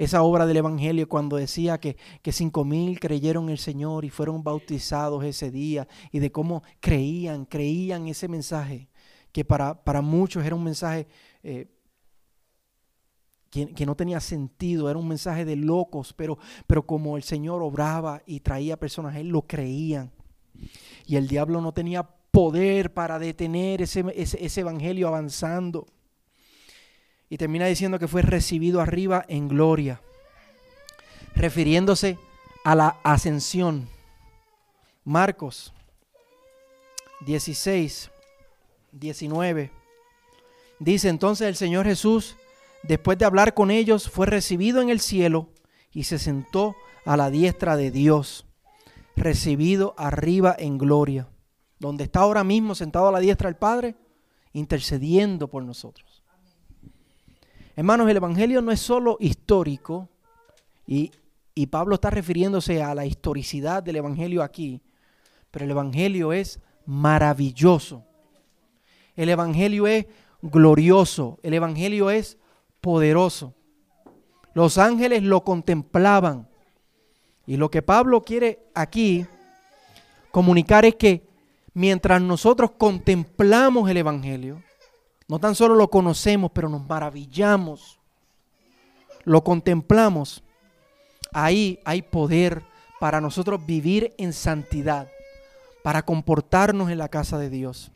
esa 0.00 0.22
obra 0.22 0.46
del 0.46 0.56
Evangelio 0.56 1.06
cuando 1.10 1.36
decía 1.36 1.78
que, 1.78 1.98
que 2.22 2.32
cinco 2.32 2.64
mil 2.64 2.98
creyeron 2.98 3.50
el 3.50 3.58
Señor 3.58 4.06
y 4.06 4.08
fueron 4.08 4.42
bautizados 4.42 5.22
ese 5.24 5.50
día 5.50 5.86
y 6.10 6.20
de 6.20 6.32
cómo 6.32 6.62
creían, 6.80 7.44
creían 7.44 8.08
ese 8.08 8.26
mensaje, 8.26 8.88
que 9.30 9.44
para, 9.44 9.84
para 9.84 10.00
muchos 10.00 10.42
era 10.42 10.54
un 10.54 10.64
mensaje 10.64 11.06
eh, 11.42 11.68
que, 13.50 13.84
no 13.84 13.96
tenía 13.96 14.20
sentido, 14.20 14.88
era 14.88 14.98
un 14.98 15.08
mensaje 15.08 15.44
de 15.44 15.56
locos, 15.56 16.12
pero, 16.12 16.38
pero 16.66 16.86
como 16.86 17.16
el 17.16 17.24
Señor 17.24 17.62
obraba 17.62 18.22
y 18.24 18.40
traía 18.40 18.78
personas, 18.78 19.16
él 19.16 19.28
lo 19.28 19.42
creían. 19.42 20.12
Y 21.04 21.16
el 21.16 21.26
diablo 21.26 21.60
no 21.60 21.72
tenía 21.72 22.04
poder 22.30 22.94
para 22.94 23.18
detener 23.18 23.82
ese, 23.82 24.04
ese 24.14 24.60
evangelio 24.60 25.08
avanzando. 25.08 25.86
Y 27.28 27.38
termina 27.38 27.66
diciendo 27.66 27.98
que 27.98 28.08
fue 28.08 28.22
recibido 28.22 28.80
arriba 28.80 29.24
en 29.28 29.48
gloria, 29.48 30.00
refiriéndose 31.34 32.18
a 32.64 32.76
la 32.76 33.00
ascensión. 33.02 33.88
Marcos 35.04 35.72
16, 37.26 38.10
19. 38.92 39.72
Dice 40.78 41.08
entonces 41.08 41.48
el 41.48 41.56
Señor 41.56 41.86
Jesús, 41.86 42.36
después 42.82 43.18
de 43.18 43.24
hablar 43.24 43.54
con 43.54 43.70
ellos, 43.70 44.08
fue 44.08 44.26
recibido 44.26 44.80
en 44.80 44.90
el 44.90 45.00
cielo 45.00 45.48
y 45.92 46.04
se 46.04 46.18
sentó 46.18 46.76
a 47.04 47.16
la 47.16 47.30
diestra 47.30 47.76
de 47.76 47.90
Dios, 47.90 48.46
recibido 49.16 49.94
arriba 49.96 50.54
en 50.58 50.78
gloria. 50.78 51.28
Donde 51.78 52.04
está 52.04 52.20
ahora 52.20 52.44
mismo 52.44 52.74
sentado 52.74 53.08
a 53.08 53.12
la 53.12 53.20
diestra 53.20 53.48
del 53.48 53.56
Padre, 53.56 53.94
intercediendo 54.52 55.48
por 55.48 55.64
nosotros. 55.64 56.22
Hermanos, 57.74 58.10
el 58.10 58.16
Evangelio 58.16 58.60
no 58.60 58.70
es 58.72 58.80
solo 58.80 59.16
histórico, 59.20 60.08
y, 60.86 61.10
y 61.54 61.66
Pablo 61.66 61.94
está 61.94 62.10
refiriéndose 62.10 62.82
a 62.82 62.94
la 62.94 63.06
historicidad 63.06 63.82
del 63.82 63.96
Evangelio 63.96 64.42
aquí, 64.42 64.82
pero 65.50 65.64
el 65.64 65.70
Evangelio 65.70 66.32
es 66.32 66.60
maravilloso. 66.84 68.04
El 69.16 69.28
Evangelio 69.28 69.86
es 69.86 70.06
glorioso. 70.42 71.38
El 71.42 71.54
Evangelio 71.54 72.10
es 72.10 72.38
poderoso. 72.80 73.54
Los 74.54 74.78
ángeles 74.78 75.22
lo 75.22 75.44
contemplaban. 75.44 76.48
Y 77.46 77.56
lo 77.56 77.70
que 77.70 77.82
Pablo 77.82 78.22
quiere 78.22 78.70
aquí 78.74 79.26
comunicar 80.30 80.84
es 80.84 80.94
que 80.94 81.26
mientras 81.74 82.20
nosotros 82.20 82.72
contemplamos 82.72 83.90
el 83.90 83.96
Evangelio, 83.96 84.62
no 85.28 85.38
tan 85.38 85.54
solo 85.54 85.74
lo 85.74 85.88
conocemos, 85.88 86.50
pero 86.52 86.68
nos 86.68 86.86
maravillamos, 86.86 88.00
lo 89.24 89.42
contemplamos, 89.44 90.42
ahí 91.32 91.80
hay 91.84 92.02
poder 92.02 92.62
para 92.98 93.20
nosotros 93.20 93.64
vivir 93.64 94.14
en 94.18 94.32
santidad, 94.32 95.08
para 95.82 96.02
comportarnos 96.02 96.90
en 96.90 96.98
la 96.98 97.08
casa 97.08 97.38
de 97.38 97.50
Dios. 97.50 97.92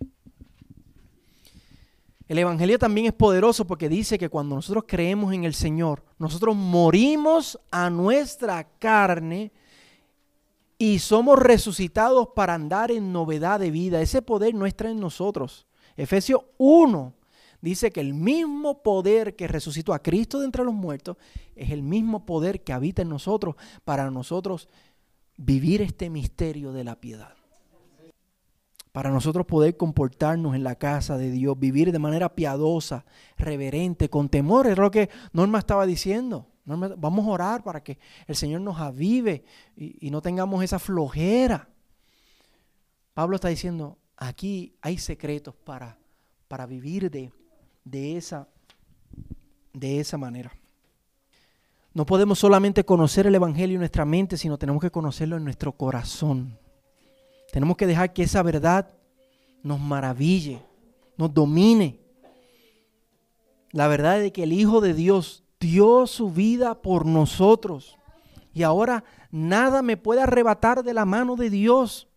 El 2.26 2.38
Evangelio 2.38 2.78
también 2.78 3.06
es 3.06 3.12
poderoso 3.12 3.66
porque 3.66 3.88
dice 3.88 4.18
que 4.18 4.30
cuando 4.30 4.54
nosotros 4.54 4.84
creemos 4.86 5.34
en 5.34 5.44
el 5.44 5.52
Señor, 5.52 6.02
nosotros 6.18 6.56
morimos 6.56 7.60
a 7.70 7.90
nuestra 7.90 8.64
carne 8.78 9.52
y 10.78 11.00
somos 11.00 11.38
resucitados 11.38 12.28
para 12.34 12.54
andar 12.54 12.90
en 12.90 13.12
novedad 13.12 13.60
de 13.60 13.70
vida. 13.70 14.00
Ese 14.00 14.22
poder 14.22 14.54
no 14.54 14.64
está 14.64 14.88
en 14.88 15.00
nosotros. 15.00 15.66
Efesios 15.96 16.40
1 16.56 17.12
dice 17.60 17.90
que 17.90 18.00
el 18.00 18.14
mismo 18.14 18.82
poder 18.82 19.36
que 19.36 19.46
resucitó 19.46 19.92
a 19.92 20.02
Cristo 20.02 20.38
de 20.38 20.46
entre 20.46 20.64
los 20.64 20.74
muertos 20.74 21.18
es 21.54 21.70
el 21.70 21.82
mismo 21.82 22.24
poder 22.24 22.64
que 22.64 22.72
habita 22.72 23.02
en 23.02 23.10
nosotros 23.10 23.54
para 23.84 24.10
nosotros 24.10 24.68
vivir 25.36 25.82
este 25.82 26.08
misterio 26.08 26.72
de 26.72 26.84
la 26.84 26.98
piedad 27.00 27.43
para 28.94 29.10
nosotros 29.10 29.44
poder 29.44 29.76
comportarnos 29.76 30.54
en 30.54 30.62
la 30.62 30.76
casa 30.76 31.18
de 31.18 31.28
Dios, 31.32 31.58
vivir 31.58 31.90
de 31.90 31.98
manera 31.98 32.36
piadosa, 32.36 33.04
reverente, 33.36 34.08
con 34.08 34.28
temor. 34.28 34.68
Es 34.68 34.78
lo 34.78 34.88
que 34.88 35.10
Norma 35.32 35.58
estaba 35.58 35.84
diciendo. 35.84 36.46
vamos 36.64 37.26
a 37.26 37.30
orar 37.30 37.64
para 37.64 37.82
que 37.82 37.98
el 38.28 38.36
Señor 38.36 38.60
nos 38.60 38.78
avive 38.78 39.42
y, 39.76 40.12
no 40.12 40.22
tengamos 40.22 40.62
esa 40.62 40.78
flojera. 40.78 41.68
Pablo 43.14 43.34
está 43.34 43.48
diciendo, 43.48 43.98
aquí 44.16 44.76
hay 44.80 44.96
secretos 44.98 45.56
para, 45.56 45.98
para 46.46 46.64
vivir 46.64 47.10
de, 47.10 47.32
de, 47.82 48.16
esa, 48.16 48.46
de 49.72 49.98
esa 49.98 50.18
manera. 50.18 50.52
No 51.94 52.06
podemos 52.06 52.38
solamente 52.38 52.84
conocer 52.84 53.26
el 53.26 53.34
Evangelio 53.34 53.74
en 53.74 53.80
nuestra 53.80 54.04
mente, 54.04 54.36
sino 54.36 54.56
tenemos 54.56 54.80
que 54.80 54.92
conocerlo 54.92 55.36
en 55.36 55.42
nuestro 55.42 55.72
corazón. 55.72 56.60
Tenemos 57.54 57.76
que 57.76 57.86
dejar 57.86 58.12
que 58.12 58.24
esa 58.24 58.42
verdad 58.42 58.90
nos 59.62 59.78
maraville, 59.78 60.60
nos 61.16 61.32
domine. 61.32 62.00
La 63.70 63.86
verdad 63.86 64.18
de 64.18 64.32
que 64.32 64.42
el 64.42 64.52
Hijo 64.52 64.80
de 64.80 64.92
Dios 64.92 65.44
dio 65.60 66.08
su 66.08 66.32
vida 66.32 66.82
por 66.82 67.06
nosotros. 67.06 67.96
Y 68.52 68.64
ahora 68.64 69.04
nada 69.30 69.82
me 69.82 69.96
puede 69.96 70.22
arrebatar 70.22 70.82
de 70.82 70.94
la 70.94 71.04
mano 71.04 71.36
de 71.36 71.48
Dios. 71.48 72.08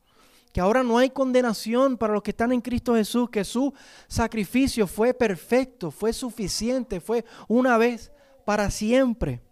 Que 0.53 0.59
ahora 0.59 0.81
no 0.81 0.97
hay 0.97 1.11
condenación 1.11 1.97
para 1.97 2.13
los 2.13 2.23
que 2.23 2.31
están 2.31 2.51
en 2.51 2.61
Cristo 2.61 2.95
Jesús. 2.95 3.29
Que 3.29 3.43
su 3.43 3.75
sacrificio 4.07 4.87
fue 4.87 5.13
perfecto, 5.13 5.91
fue 5.91 6.13
suficiente, 6.13 6.99
fue 6.99 7.23
una 7.47 7.77
vez 7.77 8.11
para 8.43 8.71
siempre. 8.71 9.43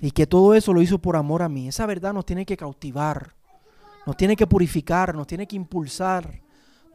Y 0.00 0.12
que 0.12 0.28
todo 0.28 0.54
eso 0.54 0.72
lo 0.72 0.80
hizo 0.80 1.00
por 1.00 1.16
amor 1.16 1.42
a 1.42 1.48
mí. 1.48 1.66
Esa 1.66 1.86
verdad 1.86 2.12
nos 2.14 2.24
tiene 2.24 2.46
que 2.46 2.56
cautivar 2.56 3.36
nos 4.08 4.16
tiene 4.16 4.36
que 4.36 4.46
purificar, 4.46 5.14
nos 5.14 5.26
tiene 5.26 5.46
que 5.46 5.54
impulsar, 5.54 6.40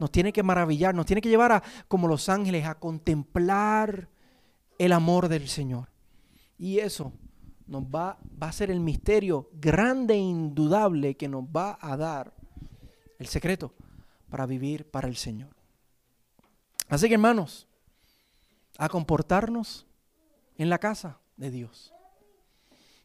nos 0.00 0.10
tiene 0.10 0.32
que 0.32 0.42
maravillar, 0.42 0.96
nos 0.96 1.06
tiene 1.06 1.22
que 1.22 1.28
llevar 1.28 1.52
a, 1.52 1.62
como 1.86 2.08
los 2.08 2.28
ángeles, 2.28 2.66
a 2.66 2.74
contemplar 2.74 4.08
el 4.80 4.90
amor 4.90 5.28
del 5.28 5.46
Señor. 5.46 5.92
Y 6.58 6.80
eso 6.80 7.12
nos 7.68 7.84
va, 7.84 8.18
a 8.40 8.50
ser 8.50 8.72
el 8.72 8.80
misterio 8.80 9.48
grande 9.52 10.14
e 10.14 10.18
indudable 10.18 11.16
que 11.16 11.28
nos 11.28 11.44
va 11.44 11.78
a 11.80 11.96
dar 11.96 12.34
el 13.20 13.28
secreto 13.28 13.72
para 14.28 14.44
vivir 14.44 14.90
para 14.90 15.06
el 15.06 15.14
Señor. 15.14 15.54
Así 16.88 17.06
que 17.06 17.14
hermanos, 17.14 17.68
a 18.76 18.88
comportarnos 18.88 19.86
en 20.58 20.68
la 20.68 20.78
casa 20.78 21.20
de 21.36 21.52
Dios. 21.52 21.94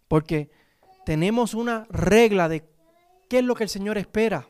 Porque 0.07 0.49
tenemos 1.05 1.53
una 1.53 1.85
regla 1.91 2.49
de 2.49 2.78
¿Qué 3.29 3.37
es 3.39 3.45
lo 3.45 3.53
que 3.53 3.63
el 3.63 3.69
Señor 3.69 3.97
espera 3.99 4.49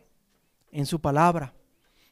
en 0.71 0.85
su 0.85 1.01
palabra? 1.01 1.53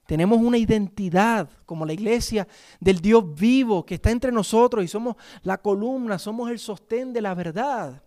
Tenemos 0.05 0.39
una 0.39 0.57
identidad 0.57 1.49
como 1.65 1.86
la 1.86 1.93
iglesia 1.93 2.45
del 2.80 2.99
Dios 2.99 3.34
vivo 3.34 3.86
que 3.86 3.95
está 3.95 4.11
entre 4.11 4.34
nosotros 4.34 4.84
y 4.84 4.88
somos 4.88 5.15
la 5.43 5.61
columna, 5.61 6.20
somos 6.20 6.51
el 6.51 6.59
sostén 6.59 7.13
de 7.13 7.22
la 7.22 7.34
verdad. 7.34 8.03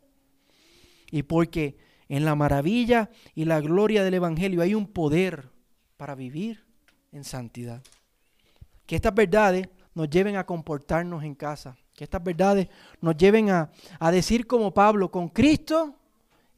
Y 1.10 1.22
porque 1.22 1.78
en 2.08 2.26
la 2.26 2.34
maravilla 2.34 3.10
y 3.34 3.46
la 3.46 3.60
gloria 3.60 4.04
del 4.04 4.14
Evangelio 4.14 4.60
hay 4.60 4.74
un 4.74 4.86
poder 4.86 5.48
para 5.96 6.14
vivir 6.14 6.64
en 7.12 7.24
santidad. 7.24 7.82
Que 8.84 8.96
estas 8.96 9.14
verdades 9.14 9.68
nos 9.94 10.10
lleven 10.10 10.36
a 10.36 10.44
comportarnos 10.44 11.24
en 11.24 11.34
casa. 11.34 11.78
Que 11.94 12.04
estas 12.04 12.22
verdades 12.22 12.68
nos 13.00 13.16
lleven 13.16 13.50
a, 13.50 13.70
a 13.98 14.10
decir 14.10 14.46
como 14.46 14.74
Pablo, 14.74 15.10
con 15.10 15.28
Cristo 15.28 15.96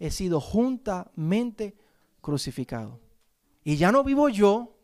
he 0.00 0.10
sido 0.10 0.40
juntamente 0.40 1.76
crucificado. 2.22 2.98
Y 3.62 3.76
ya 3.76 3.92
no 3.92 4.02
vivo 4.02 4.30
yo, 4.30 4.74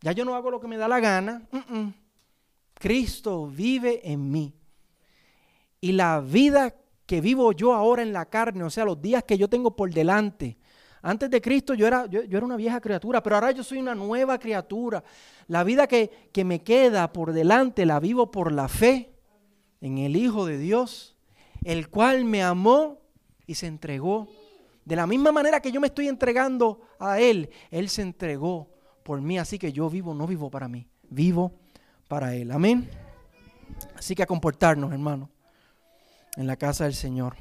ya 0.00 0.12
yo 0.12 0.24
no 0.24 0.34
hago 0.34 0.50
lo 0.50 0.60
que 0.60 0.68
me 0.68 0.78
da 0.78 0.88
la 0.88 1.00
gana, 1.00 1.46
Cristo 2.74 3.46
vive 3.46 4.00
en 4.10 4.30
mí. 4.30 4.54
Y 5.80 5.92
la 5.92 6.20
vida 6.20 6.74
que 7.04 7.20
vivo 7.20 7.52
yo 7.52 7.74
ahora 7.74 8.02
en 8.02 8.12
la 8.12 8.24
carne, 8.26 8.64
o 8.64 8.70
sea, 8.70 8.86
los 8.86 9.02
días 9.02 9.24
que 9.24 9.36
yo 9.36 9.48
tengo 9.48 9.76
por 9.76 9.92
delante, 9.92 10.56
antes 11.02 11.28
de 11.28 11.40
Cristo 11.42 11.74
yo 11.74 11.86
era, 11.86 12.06
yo, 12.06 12.22
era 12.22 12.44
una 12.44 12.56
vieja 12.56 12.80
criatura, 12.80 13.22
pero 13.22 13.36
ahora 13.36 13.50
yo 13.50 13.62
soy 13.62 13.78
una 13.78 13.94
nueva 13.94 14.38
criatura. 14.38 15.04
La 15.48 15.62
vida 15.62 15.86
que, 15.86 16.30
que 16.32 16.44
me 16.44 16.62
queda 16.62 17.12
por 17.12 17.32
delante 17.32 17.84
la 17.84 18.00
vivo 18.00 18.30
por 18.30 18.50
la 18.52 18.68
fe 18.68 19.12
en 19.82 19.98
el 19.98 20.16
Hijo 20.16 20.46
de 20.46 20.56
Dios, 20.56 21.14
el 21.62 21.90
cual 21.90 22.24
me 22.24 22.42
amó 22.42 23.02
y 23.46 23.56
se 23.56 23.66
entregó 23.66 24.28
de 24.84 24.96
la 24.96 25.06
misma 25.06 25.32
manera 25.32 25.60
que 25.60 25.72
yo 25.72 25.80
me 25.80 25.86
estoy 25.86 26.08
entregando 26.08 26.80
a 26.98 27.18
Él, 27.18 27.50
Él 27.70 27.88
se 27.88 28.02
entregó 28.02 28.68
por 29.02 29.20
mí. 29.20 29.38
Así 29.38 29.58
que 29.58 29.72
yo 29.72 29.88
vivo, 29.88 30.14
no 30.14 30.26
vivo 30.26 30.50
para 30.50 30.68
mí, 30.68 30.86
vivo 31.08 31.52
para 32.08 32.34
Él. 32.34 32.50
Amén. 32.50 32.88
Así 33.96 34.14
que 34.14 34.22
a 34.22 34.26
comportarnos, 34.26 34.92
hermano, 34.92 35.30
en 36.36 36.46
la 36.46 36.56
casa 36.56 36.84
del 36.84 36.94
Señor. 36.94 37.36